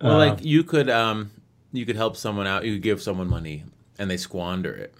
[0.00, 1.30] Well, Uh, like you could um
[1.72, 3.64] you could help someone out, you could give someone money
[3.98, 4.94] and they squander it.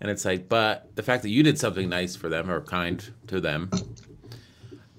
[0.00, 3.08] And it's like, but the fact that you did something nice for them or kind
[3.28, 3.70] to them,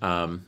[0.01, 0.45] um,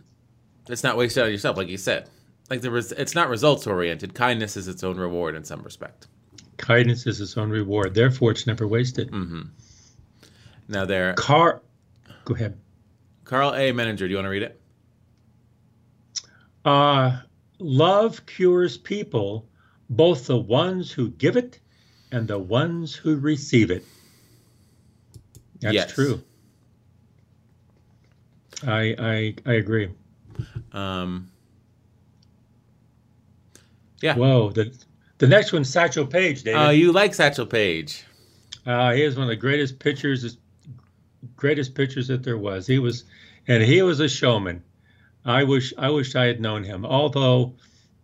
[0.67, 2.09] it's not wasted on yourself, like you said.
[2.49, 4.15] Like there was, it's not results oriented.
[4.15, 6.07] Kindness is its own reward in some respect.
[6.59, 7.93] Kindness is its own reward.
[7.95, 9.09] Therefore, it's never wasted.
[9.09, 9.41] hmm
[10.67, 11.61] Now there, Car,
[12.25, 12.59] go ahead.
[13.23, 13.71] Karl A.
[13.71, 14.61] Menninger, do you want to read it?
[16.65, 17.19] Uh,
[17.59, 19.47] love cures people,
[19.89, 21.59] both the ones who give it
[22.11, 23.85] and the ones who receive it.
[25.61, 25.93] That's Yes.
[25.93, 26.21] true.
[28.67, 29.89] I, I I agree.
[30.73, 31.29] Um,
[34.01, 34.15] Yeah.
[34.15, 34.73] Whoa, the
[35.19, 36.59] The next one's Satchel Paige, David.
[36.59, 38.05] Oh, you like Satchel Paige?
[38.65, 40.37] Uh, he is one of the greatest pitchers,
[41.35, 42.65] greatest pitchers that there was.
[42.65, 43.03] He was,
[43.47, 44.63] and he was a showman.
[45.25, 46.85] I wish I wish I had known him.
[46.85, 47.55] Although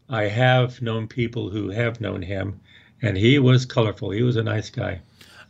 [0.10, 2.60] I have known people who have known him,
[3.01, 4.12] and he was colorful.
[4.12, 5.01] He was a nice guy.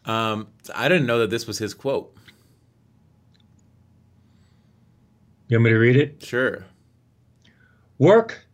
[0.05, 2.15] Um, I didn't know that this was his quote.
[5.47, 6.23] You want me to read it?
[6.23, 6.63] Sure.
[7.97, 8.45] Work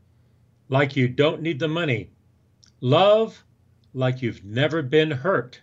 [0.69, 2.09] like you don't need the money.
[2.81, 3.43] Love
[3.93, 5.61] like you've never been hurt.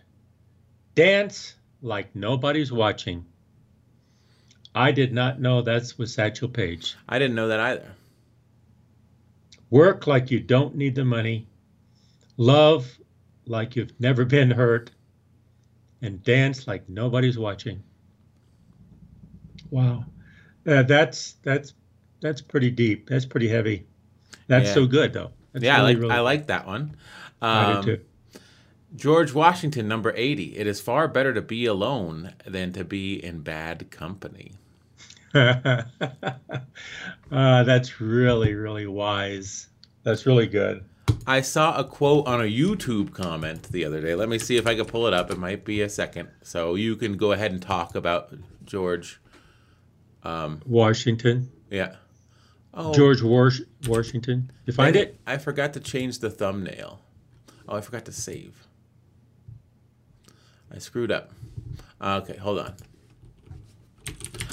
[0.95, 3.25] Dance like nobody's watching.
[4.73, 6.95] I did not know that was Satchel Paige.
[7.07, 7.91] I didn't know that either.
[9.69, 11.47] Work like you don't need the money.
[12.37, 12.87] Love
[13.45, 14.91] like you've never been hurt.
[16.01, 17.83] And dance like nobody's watching.
[19.69, 20.05] Wow.
[20.65, 21.73] Uh, that's that's
[22.21, 23.09] that's pretty deep.
[23.09, 23.85] That's pretty heavy.
[24.47, 24.73] That's yeah.
[24.73, 25.31] so good though.
[25.53, 26.97] That's yeah, really, I like really I like that one.
[27.41, 28.03] Um, I do too.
[28.95, 30.57] George Washington, number 80.
[30.57, 34.53] It is far better to be alone than to be in bad company.
[35.35, 35.83] uh,
[37.29, 39.67] that's really, really wise.
[40.03, 40.83] That's really good.
[41.27, 44.15] I saw a quote on a YouTube comment the other day.
[44.15, 45.29] Let me see if I can pull it up.
[45.29, 46.29] It might be a second.
[46.41, 48.33] So you can go ahead and talk about
[48.65, 49.19] George
[50.23, 51.51] um, Washington.
[51.69, 51.95] Yeah.
[52.73, 54.51] Oh, George Wash- Washington.
[54.65, 55.19] You find I, it?
[55.25, 56.99] I forgot to change the thumbnail.
[57.67, 58.67] Oh, I forgot to save.
[60.73, 61.31] I screwed up.
[62.01, 62.75] Okay, hold on.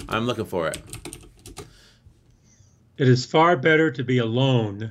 [0.08, 0.82] I'm looking for it.
[2.96, 4.90] It is far better to be alone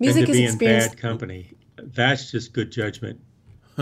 [0.00, 1.52] Music than to be in bad company.
[1.76, 3.20] That's just good judgment.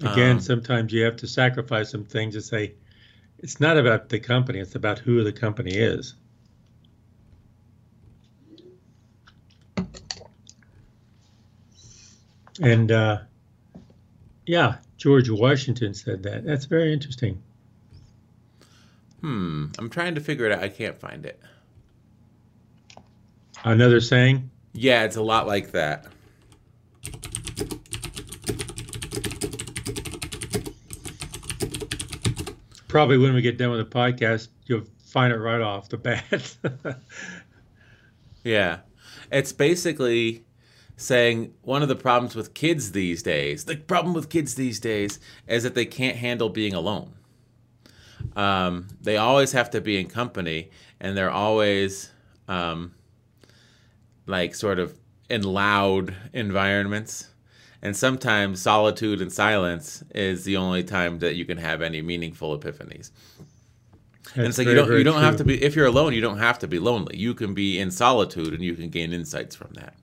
[0.00, 2.74] Again, um, sometimes you have to sacrifice some things to say,
[3.44, 6.14] it's not about the company, it's about who the company is.
[12.62, 13.18] And uh,
[14.46, 16.46] yeah, George Washington said that.
[16.46, 17.42] That's very interesting.
[19.20, 19.66] Hmm.
[19.78, 20.62] I'm trying to figure it out.
[20.62, 21.38] I can't find it.
[23.62, 24.50] Another saying?
[24.72, 26.06] Yeah, it's a lot like that.
[32.94, 36.56] Probably when we get done with the podcast, you'll find it right off the bat.
[38.44, 38.78] yeah.
[39.32, 40.44] It's basically
[40.96, 45.18] saying one of the problems with kids these days, the problem with kids these days
[45.48, 47.14] is that they can't handle being alone.
[48.36, 52.12] Um, they always have to be in company, and they're always
[52.46, 52.94] um,
[54.26, 54.96] like sort of
[55.28, 57.33] in loud environments.
[57.84, 62.58] And sometimes solitude and silence is the only time that you can have any meaningful
[62.58, 63.10] epiphanies.
[64.24, 65.22] That's and it's like very, you don't you don't true.
[65.22, 67.18] have to be if you're alone, you don't have to be lonely.
[67.18, 69.94] You can be in solitude and you can gain insights from that.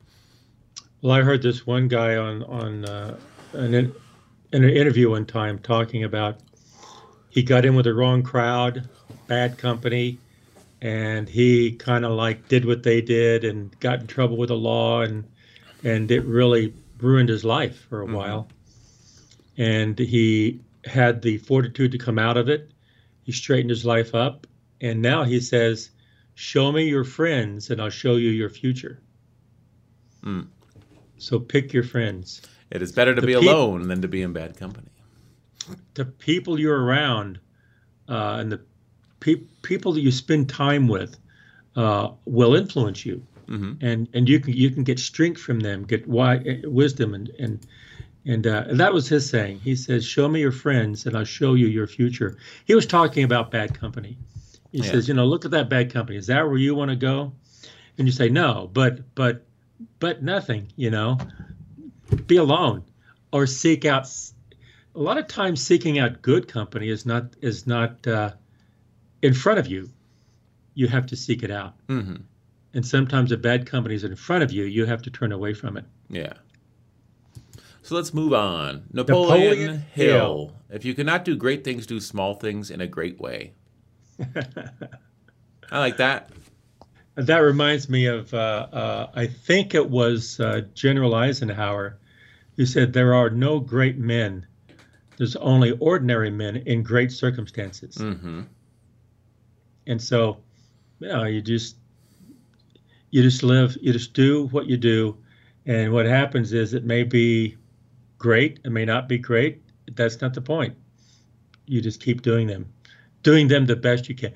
[1.01, 3.17] Well, I heard this one guy on on uh,
[3.53, 3.95] an in,
[4.53, 6.37] in an interview one time talking about
[7.29, 8.87] he got in with the wrong crowd,
[9.25, 10.19] bad company,
[10.83, 14.55] and he kind of like did what they did and got in trouble with the
[14.55, 15.23] law and
[15.83, 18.15] and it really ruined his life for a mm-hmm.
[18.15, 18.47] while.
[19.57, 22.71] And he had the fortitude to come out of it.
[23.23, 24.47] He straightened his life up,
[24.79, 25.91] and now he says,
[26.33, 28.99] "Show me your friends, and I'll show you your future."
[30.23, 30.47] Mm.
[31.17, 32.41] So pick your friends.
[32.71, 34.87] It is better to the be alone than to be in bad company.
[35.93, 37.39] The people you're around
[38.09, 38.61] uh, and the
[39.19, 41.17] pe- people that you spend time with
[41.75, 43.85] uh, will influence you, mm-hmm.
[43.85, 47.67] and and you can you can get strength from them, get wi- wisdom, and and
[48.23, 49.59] and, uh, and that was his saying.
[49.59, 53.23] He says, "Show me your friends, and I'll show you your future." He was talking
[53.23, 54.17] about bad company.
[54.71, 54.91] He yeah.
[54.91, 56.17] says, "You know, look at that bad company.
[56.17, 57.33] Is that where you want to go?"
[57.97, 59.43] And you say, "No, but but
[59.99, 61.17] but nothing, you know.
[62.27, 62.83] Be alone
[63.31, 64.05] or seek out
[64.95, 68.31] a lot of times seeking out good company is not is not uh,
[69.21, 69.89] in front of you.
[70.73, 71.75] You have to seek it out.
[71.87, 72.23] Mm-hmm.
[72.73, 74.63] And sometimes a bad company is in front of you.
[74.63, 75.85] You have to turn away from it.
[76.09, 76.33] Yeah.
[77.83, 78.83] So let's move on.
[78.93, 80.13] Napoleon, Napoleon Hill.
[80.13, 80.55] Hill.
[80.69, 83.53] If you cannot do great things, do small things in a great way.
[85.71, 86.29] I like that.
[87.15, 91.97] That reminds me of, uh, uh, I think it was uh, General Eisenhower
[92.55, 94.45] who said, There are no great men,
[95.17, 97.95] there's only ordinary men in great circumstances.
[97.95, 98.41] Mm-hmm.
[99.87, 100.37] And so,
[100.99, 101.75] you know, you just,
[103.11, 105.17] you just live, you just do what you do.
[105.65, 107.57] And what happens is it may be
[108.17, 109.61] great, it may not be great.
[109.93, 110.75] That's not the point.
[111.67, 112.73] You just keep doing them,
[113.21, 114.33] doing them the best you can.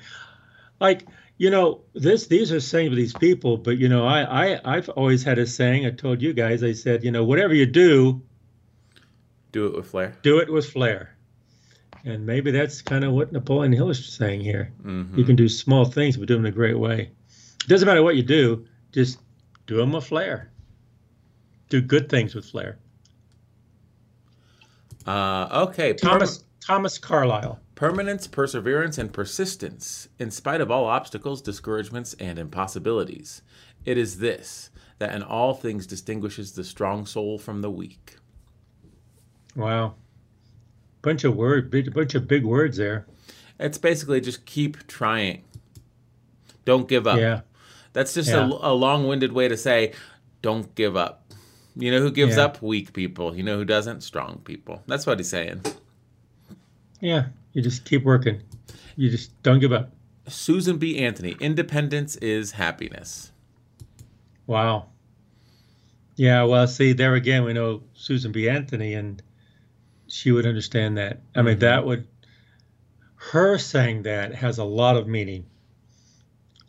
[0.80, 1.08] Like,
[1.38, 4.90] you know, this these are saying to these people, but you know, I, I I've
[4.90, 5.86] always had a saying.
[5.86, 6.64] I told you guys.
[6.64, 8.22] I said, you know, whatever you do,
[9.52, 10.16] do it with flair.
[10.22, 11.16] Do it with flair.
[12.06, 14.72] And maybe that's kind of what Napoleon Hill is saying here.
[14.84, 15.18] Mm-hmm.
[15.18, 17.12] You can do small things, but do them in a great way.
[17.66, 19.20] It doesn't matter what you do, just
[19.66, 20.52] do them with flair.
[21.70, 22.78] Do good things with flair.
[25.08, 25.94] Uh, okay.
[25.94, 27.60] Thomas Thomas Carlyle.
[27.74, 33.42] Permanence, perseverance, and persistence, in spite of all obstacles, discouragements, and impossibilities.
[33.84, 38.16] It is this that in all things distinguishes the strong soul from the weak.
[39.56, 39.96] Wow,
[41.02, 43.06] bunch of word, big, bunch of big words there.
[43.60, 45.44] It's basically just keep trying.
[46.64, 47.20] Don't give up.
[47.20, 47.42] Yeah,
[47.96, 48.48] that's just yeah.
[48.48, 49.94] a, a long-winded way to say,
[50.42, 51.32] don't give up.
[51.78, 52.44] You know who gives yeah.
[52.44, 52.62] up?
[52.62, 53.36] Weak people.
[53.36, 54.02] You know who doesn't?
[54.02, 54.84] Strong people.
[54.86, 55.64] That's what he's saying.
[57.00, 58.42] Yeah, you just keep working.
[58.96, 59.92] You just don't give up.
[60.28, 61.00] Susan B.
[61.00, 63.32] Anthony, independence is happiness.
[64.46, 64.88] Wow.
[66.16, 68.50] Yeah, well, see, there again, we know Susan B.
[68.50, 69.22] Anthony, and
[70.08, 71.22] she would understand that.
[71.36, 71.88] I mean, that mm-hmm.
[71.88, 72.08] would,
[73.16, 75.46] her saying that has a lot of meaning.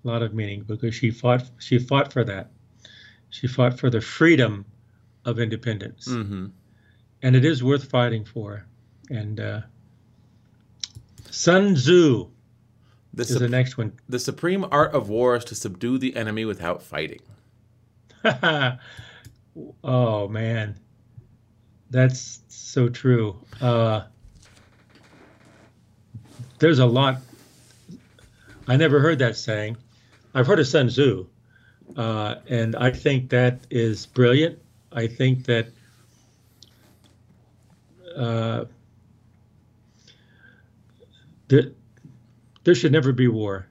[0.06, 2.50] A lot of meaning because she fought, she fought for that.
[3.30, 4.64] She fought for the freedom
[5.24, 6.06] of independence.
[6.06, 6.46] Mm-hmm.
[7.22, 8.64] And it is worth fighting for.
[9.10, 9.60] And, uh,
[11.32, 12.28] Sun Tzu
[13.14, 13.94] the is the next one.
[14.08, 17.20] The supreme art of war is to subdue the enemy without fighting.
[19.82, 20.78] oh man,
[21.90, 23.36] that's so true.
[23.60, 24.04] Uh,
[26.60, 27.18] there's a lot.
[28.68, 29.76] I never heard that saying.
[30.36, 31.26] I've heard of Sun Tzu,
[31.96, 34.58] uh, and I think that is brilliant.
[34.92, 35.68] I think that
[38.14, 38.66] uh,
[41.48, 41.72] there,
[42.64, 43.66] there should never be war.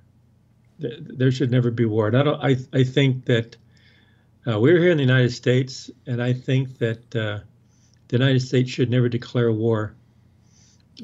[0.79, 2.07] There should never be war.
[2.07, 3.57] And I, don't, I, I think that
[4.47, 7.41] uh, we're here in the United States, and I think that uh,
[8.07, 9.93] the United States should never declare war.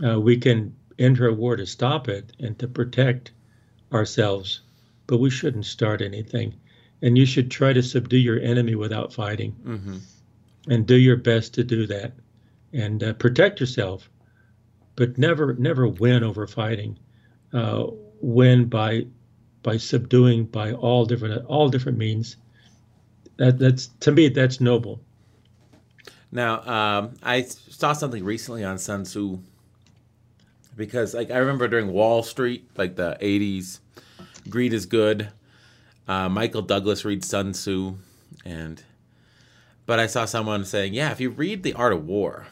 [0.03, 3.32] Uh, we can enter a war to stop it and to protect
[3.93, 4.62] ourselves,
[5.08, 6.56] but we shouldn't start anything.
[7.02, 9.97] And you should try to subdue your enemy without fighting, mm-hmm.
[10.70, 12.14] and do your best to do that,
[12.74, 14.08] and uh, protect yourself
[14.95, 16.97] but never never win over fighting.
[17.54, 17.88] Uh,
[18.22, 19.06] win by
[19.64, 22.38] by subduing by all different all different means.
[23.38, 25.02] That that's to me that's noble.
[26.32, 29.39] Now um, I saw something recently on Sun Tzu
[30.76, 33.80] because like I remember during Wall Street, like the '80s,
[34.50, 35.30] greed is good.
[36.08, 37.96] Uh, Michael Douglas reads Sun Tzu,
[38.46, 38.84] and
[39.86, 42.48] but I saw someone saying, yeah, if you read The Art of War,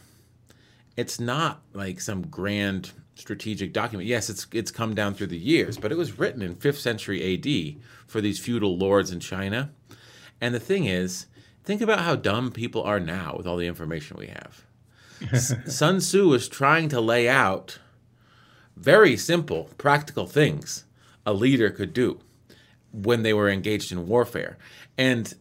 [0.95, 4.07] it's not like some grand strategic document.
[4.07, 7.33] Yes, it's it's come down through the years, but it was written in 5th century
[7.33, 9.71] AD for these feudal lords in China.
[10.41, 11.27] And the thing is,
[11.63, 14.65] think about how dumb people are now with all the information we have.
[15.69, 17.79] Sun Tzu was trying to lay out
[18.77, 20.85] very simple, practical things
[21.29, 22.19] a leader could do
[22.91, 24.57] when they were engaged in warfare.
[24.97, 25.31] And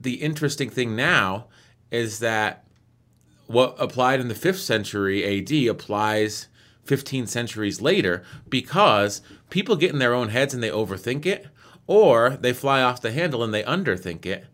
[0.00, 1.46] the interesting thing now
[1.92, 2.64] is that
[3.46, 6.48] what applied in the 5th century AD applies
[6.84, 11.46] 15 centuries later because people get in their own heads and they overthink it,
[11.86, 14.46] or they fly off the handle and they underthink it.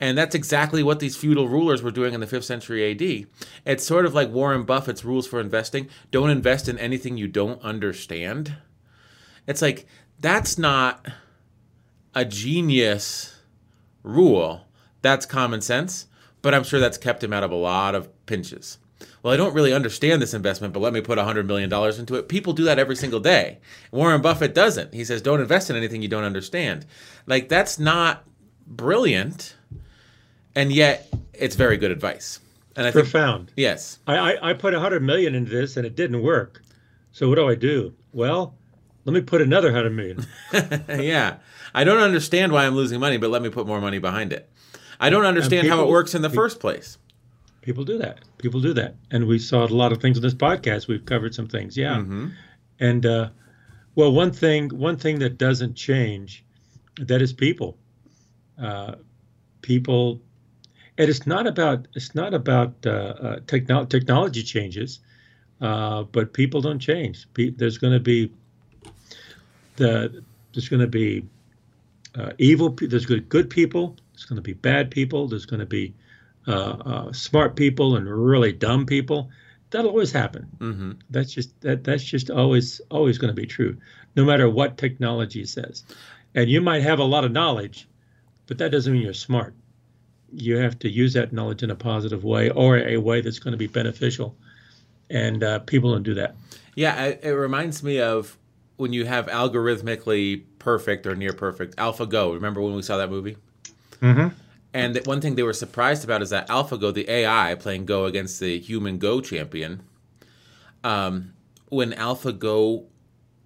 [0.00, 3.26] And that's exactly what these feudal rulers were doing in the 5th century AD.
[3.66, 7.60] It's sort of like Warren Buffett's rules for investing don't invest in anything you don't
[7.62, 8.56] understand.
[9.46, 9.86] It's like,
[10.20, 11.06] that's not
[12.14, 13.40] a genius
[14.02, 14.66] rule.
[15.02, 16.08] That's common sense
[16.42, 18.78] but I'm sure that's kept him out of a lot of pinches.
[19.22, 22.28] Well, I don't really understand this investment, but let me put $100 million into it.
[22.28, 23.58] People do that every single day.
[23.90, 24.94] Warren Buffett doesn't.
[24.94, 26.86] He says, don't invest in anything you don't understand.
[27.26, 28.24] Like, that's not
[28.66, 29.56] brilliant,
[30.54, 32.40] and yet it's very good advice.
[32.76, 33.48] And I profound.
[33.48, 33.98] Think, yes.
[34.06, 36.62] I, I, I put 100 million into this and it didn't work.
[37.10, 37.92] So what do I do?
[38.12, 38.54] Well,
[39.08, 40.26] let me put another 100 million.
[41.02, 41.36] yeah.
[41.74, 44.50] I don't understand why I'm losing money, but let me put more money behind it.
[45.00, 46.98] I don't understand people, how it works in the first place.
[47.62, 48.20] People do that.
[48.36, 50.88] People do that, and we saw a lot of things in this podcast.
[50.88, 51.96] We've covered some things, yeah.
[51.96, 52.28] Mm-hmm.
[52.80, 53.30] And uh,
[53.94, 56.44] well, one thing, one thing that doesn't change,
[57.00, 57.78] that is people.
[58.60, 58.96] Uh,
[59.62, 60.20] people,
[60.98, 65.00] and it's not about it's not about uh, uh, techno- technology changes,
[65.62, 67.26] uh, but people don't change.
[67.32, 68.30] Pe- there's going to be
[69.78, 70.22] the
[70.52, 71.24] there's going to be
[72.14, 72.70] uh, evil.
[72.70, 75.28] There's good good people there's going to be bad people.
[75.28, 75.94] There's going to be
[76.48, 79.30] uh, uh, smart people and really dumb people.
[79.70, 80.48] That'll always happen.
[80.58, 80.92] Mm-hmm.
[81.08, 81.84] That's just that.
[81.84, 83.76] That's just always always going to be true,
[84.16, 85.84] no matter what technology says.
[86.34, 87.86] And you might have a lot of knowledge,
[88.48, 89.54] but that doesn't mean you're smart.
[90.32, 93.52] You have to use that knowledge in a positive way or a way that's going
[93.52, 94.34] to be beneficial.
[95.10, 96.34] And uh, people don't do that.
[96.74, 98.36] Yeah, it, it reminds me of
[98.78, 102.32] when you have algorithmically perfect or near perfect AlphaGo.
[102.32, 103.36] Remember when we saw that movie?
[104.00, 104.28] Mm-hmm.
[104.72, 108.38] And one thing they were surprised about is that AlphaGo, the AI playing Go against
[108.38, 109.82] the human Go champion,
[110.84, 111.34] um,
[111.68, 112.84] when AlphaGo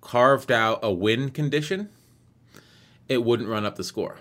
[0.03, 1.89] carved out a win condition,
[3.09, 4.19] it wouldn't run up the score.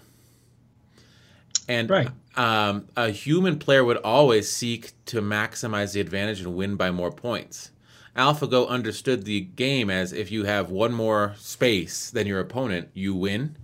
[1.67, 2.09] And right.
[2.37, 7.11] um, a human player would always seek to maximize the advantage and win by more
[7.11, 7.71] points.
[8.15, 13.15] AlphaGo understood the game as if you have one more space than your opponent, you
[13.15, 13.55] win.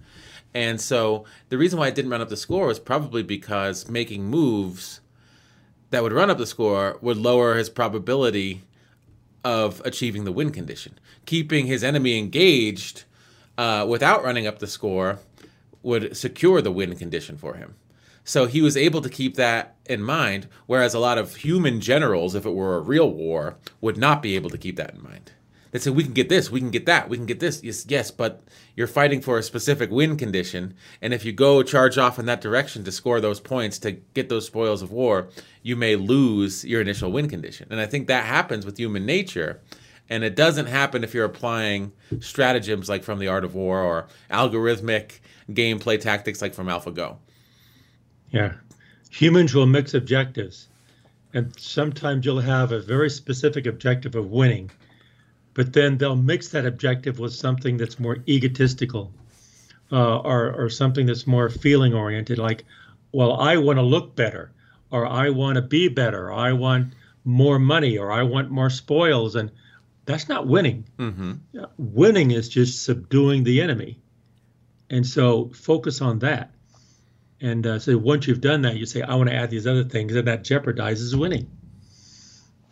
[0.53, 4.25] And so the reason why it didn't run up the score was probably because making
[4.25, 5.01] moves
[5.89, 8.63] that would run up the score would lower his probability
[9.43, 10.97] of achieving the win condition.
[11.25, 13.03] Keeping his enemy engaged
[13.57, 15.19] uh, without running up the score
[15.83, 17.75] would secure the win condition for him.
[18.27, 22.35] So he was able to keep that in mind, whereas a lot of human generals,
[22.35, 25.31] if it were a real war, would not be able to keep that in mind.
[25.71, 27.63] They say, we can get this, we can get that, we can get this.
[27.63, 28.43] Yes, yes, but
[28.75, 30.73] you're fighting for a specific win condition.
[31.01, 34.27] And if you go charge off in that direction to score those points to get
[34.27, 35.29] those spoils of war,
[35.63, 37.67] you may lose your initial win condition.
[37.71, 39.61] And I think that happens with human nature.
[40.09, 44.07] And it doesn't happen if you're applying stratagems like from the Art of War or
[44.29, 45.19] algorithmic
[45.49, 47.19] gameplay tactics like from AlphaGo.
[48.31, 48.53] Yeah.
[49.09, 50.67] Humans will mix objectives.
[51.33, 54.71] And sometimes you'll have a very specific objective of winning,
[55.53, 59.11] but then they'll mix that objective with something that's more egotistical
[59.91, 62.65] uh, or, or something that's more feeling oriented, like,
[63.11, 64.51] well, I want to look better,
[64.91, 68.69] or I want to be better, or I want more money, or I want more
[68.69, 69.35] spoils.
[69.35, 69.51] And
[70.05, 70.85] that's not winning.
[70.97, 71.33] Mm-hmm.
[71.77, 73.99] Winning is just subduing the enemy.
[74.89, 76.51] And so focus on that.
[77.39, 79.83] And uh, so once you've done that, you say, I want to add these other
[79.83, 81.49] things, and that jeopardizes winning.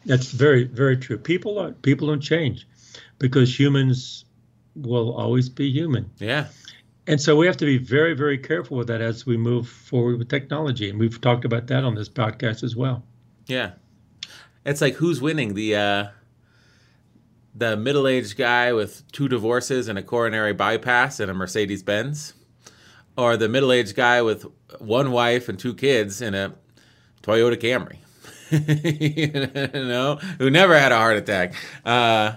[0.05, 1.17] That's very, very true.
[1.17, 2.67] People are people don't change
[3.19, 4.25] because humans
[4.75, 6.11] will always be human.
[6.17, 6.47] Yeah.
[7.07, 10.17] And so we have to be very, very careful with that as we move forward
[10.17, 10.89] with technology.
[10.89, 13.03] And we've talked about that on this podcast as well.
[13.45, 13.73] Yeah.
[14.65, 15.53] It's like who's winning?
[15.53, 16.07] The uh
[17.57, 22.33] the middle-aged guy with two divorces and a coronary bypass and a Mercedes Benz
[23.17, 24.45] or the middle-aged guy with
[24.79, 26.53] one wife and two kids in a
[27.23, 27.97] Toyota Camry,
[29.73, 31.53] you know, who never had a heart attack.
[31.85, 32.35] Uh,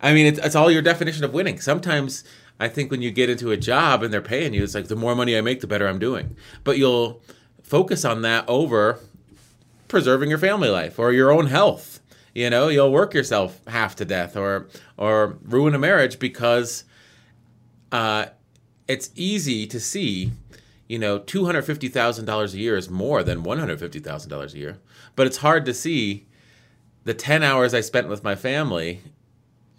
[0.00, 1.60] I mean, it's, it's all your definition of winning.
[1.60, 2.24] Sometimes
[2.58, 4.96] I think when you get into a job and they're paying you, it's like the
[4.96, 6.36] more money I make, the better I'm doing.
[6.64, 7.22] But you'll
[7.62, 9.00] focus on that over
[9.88, 12.00] preserving your family life or your own health.
[12.34, 16.84] You know, you'll work yourself half to death or or ruin a marriage because
[17.92, 18.26] uh,
[18.88, 20.32] it's easy to see,
[20.88, 24.78] you know, $250,000 a year is more than $150,000 a year.
[25.14, 26.26] But it's hard to see
[27.04, 29.00] the 10 hours I spent with my family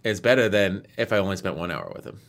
[0.04, 2.20] is better than if I only spent one hour with them.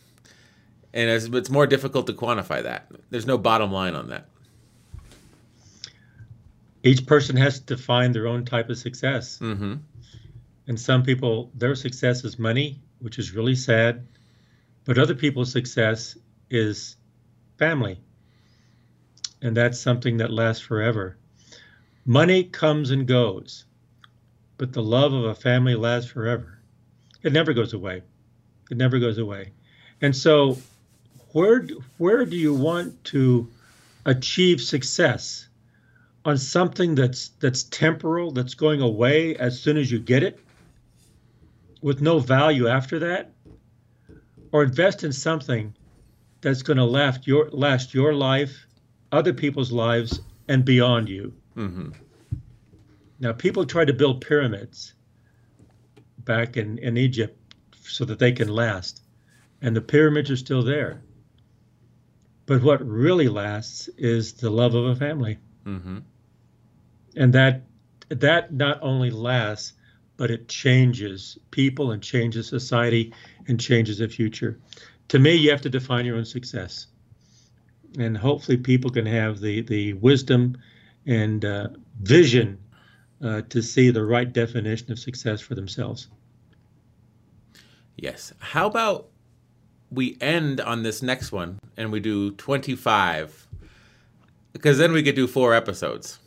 [0.93, 2.91] And it's, it's more difficult to quantify that.
[3.09, 4.27] There's no bottom line on that.
[6.83, 9.37] Each person has to find their own type of success.
[9.39, 9.75] Mm-hmm.
[10.67, 14.07] And some people, their success is money, which is really sad.
[14.85, 16.17] But other people's success
[16.49, 16.97] is
[17.57, 17.99] family.
[19.41, 21.17] And that's something that lasts forever.
[22.05, 23.65] Money comes and goes,
[24.57, 26.59] but the love of a family lasts forever.
[27.23, 28.01] It never goes away.
[28.71, 29.51] It never goes away.
[30.01, 30.57] And so,
[31.33, 33.47] where where do you want to
[34.05, 35.47] achieve success
[36.25, 40.39] on something that's that's temporal, that's going away as soon as you get it,
[41.81, 43.31] with no value after that,
[44.51, 45.73] or invest in something
[46.41, 48.65] that's going to last your last your life,
[49.11, 51.33] other people's lives, and beyond you.
[51.55, 51.89] Mm-hmm.
[53.19, 54.93] Now, people try to build pyramids
[56.19, 57.37] back in, in Egypt
[57.81, 59.01] so that they can last,
[59.61, 61.01] and the pyramids are still there.
[62.45, 65.99] But what really lasts is the love of a family, mm-hmm.
[67.15, 67.63] and that
[68.09, 69.73] that not only lasts,
[70.17, 73.13] but it changes people and changes society
[73.47, 74.59] and changes the future
[75.09, 76.87] to me, you have to define your own success.
[77.97, 80.57] And hopefully, people can have the, the wisdom
[81.05, 81.69] and uh,
[82.01, 82.59] vision
[83.23, 86.07] uh, to see the right definition of success for themselves.
[87.97, 88.31] Yes.
[88.39, 89.07] How about
[89.91, 93.47] we end on this next one and we do 25?
[94.53, 96.19] Because then we could do four episodes.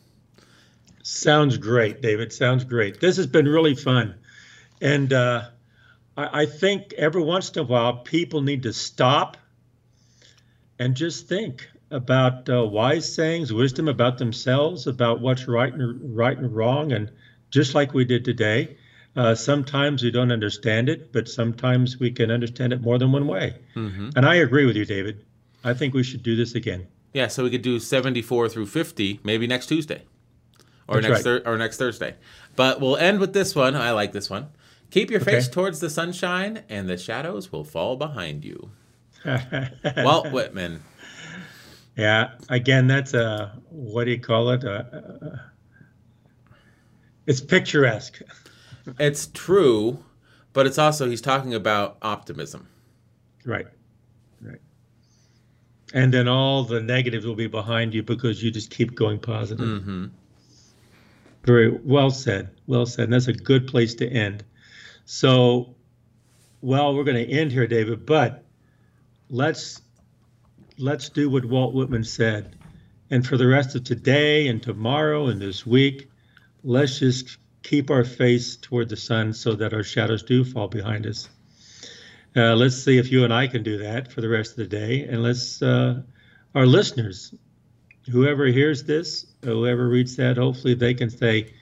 [1.01, 2.31] Sounds great, David.
[2.31, 2.99] Sounds great.
[2.99, 4.15] This has been really fun.
[4.81, 5.49] And uh,
[6.17, 9.37] I, I think every once in a while people need to stop
[10.79, 16.37] and just think about uh, wise sayings, wisdom about themselves, about what's right and right
[16.37, 17.11] and wrong, and
[17.51, 18.77] just like we did today.
[19.15, 23.27] Uh, sometimes we don't understand it, but sometimes we can understand it more than one
[23.27, 23.55] way.
[23.75, 24.09] Mm-hmm.
[24.15, 25.23] And I agree with you, David.
[25.63, 26.87] I think we should do this again.
[27.13, 30.01] Yeah, so we could do 74 through 50 maybe next Tuesday
[30.87, 31.43] or That's next right.
[31.43, 32.15] thir- or next Thursday.
[32.55, 33.75] But we'll end with this one.
[33.75, 34.47] I like this one.
[34.93, 35.53] Keep your face okay.
[35.53, 38.69] towards the sunshine, and the shadows will fall behind you.
[39.97, 40.83] Walt Whitman.
[41.97, 44.63] Yeah, again, that's a what do you call it?
[44.63, 44.83] Uh,
[47.25, 48.21] it's picturesque.
[48.99, 49.97] it's true,
[50.53, 52.67] but it's also he's talking about optimism.
[53.45, 53.65] Right.
[54.43, 54.61] Right.
[55.95, 59.65] And then all the negatives will be behind you because you just keep going positive.
[59.65, 60.05] Mm-hmm.
[61.45, 62.51] Very well said.
[62.67, 63.05] Well said.
[63.05, 64.43] And that's a good place to end.
[65.05, 65.75] So,
[66.61, 68.45] well, we're going to end here, David, but
[69.29, 69.81] let's
[70.77, 72.55] let's do what Walt Whitman said.
[73.09, 76.09] And for the rest of today and tomorrow and this week,
[76.63, 81.05] let's just keep our face toward the sun so that our shadows do fall behind
[81.05, 81.29] us.
[82.35, 84.67] Uh, let's see if you and I can do that for the rest of the
[84.67, 85.03] day.
[85.03, 86.01] And let's, uh,
[86.55, 87.33] our listeners,
[88.11, 91.53] whoever hears this, whoever reads that, hopefully they can say,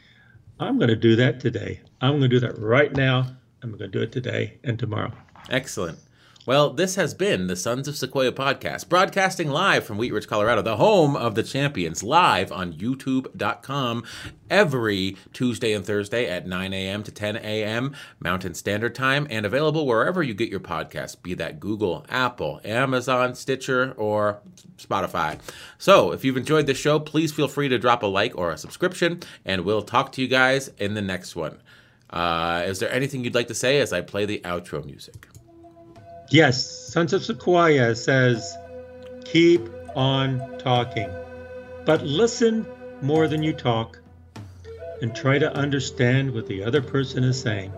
[0.60, 1.82] I'm going to do that today.
[2.02, 3.28] I'm going to do that right now.
[3.62, 5.12] I'm going to do it today and tomorrow.
[5.50, 6.00] Excellent.
[6.48, 10.64] Well, this has been the Sons of Sequoia podcast, broadcasting live from Wheat Ridge, Colorado,
[10.64, 14.04] the home of the champions, live on youtube.com
[14.50, 17.04] every Tuesday and Thursday at 9 a.m.
[17.04, 17.96] to 10 a.m.
[18.20, 23.36] Mountain Standard Time, and available wherever you get your podcasts, be that Google, Apple, Amazon,
[23.36, 24.42] Stitcher, or
[24.78, 25.40] Spotify.
[25.78, 28.58] So, if you've enjoyed the show, please feel free to drop a like or a
[28.58, 31.60] subscription, and we'll talk to you guys in the next one.
[32.12, 35.28] Uh, is there anything you'd like to say as I play the outro music?
[36.30, 38.58] Yes, Sons of Sequoia says,
[39.26, 39.62] keep
[39.96, 41.10] on talking,
[41.86, 42.66] but listen
[43.02, 44.00] more than you talk
[45.02, 47.74] and try to understand what the other person is saying.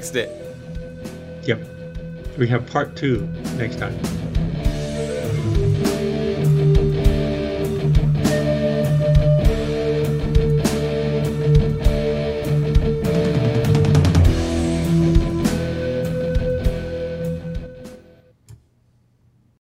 [0.00, 0.30] Fixed it.
[1.42, 1.60] Yep.
[2.38, 3.26] We have part two
[3.58, 4.19] next time.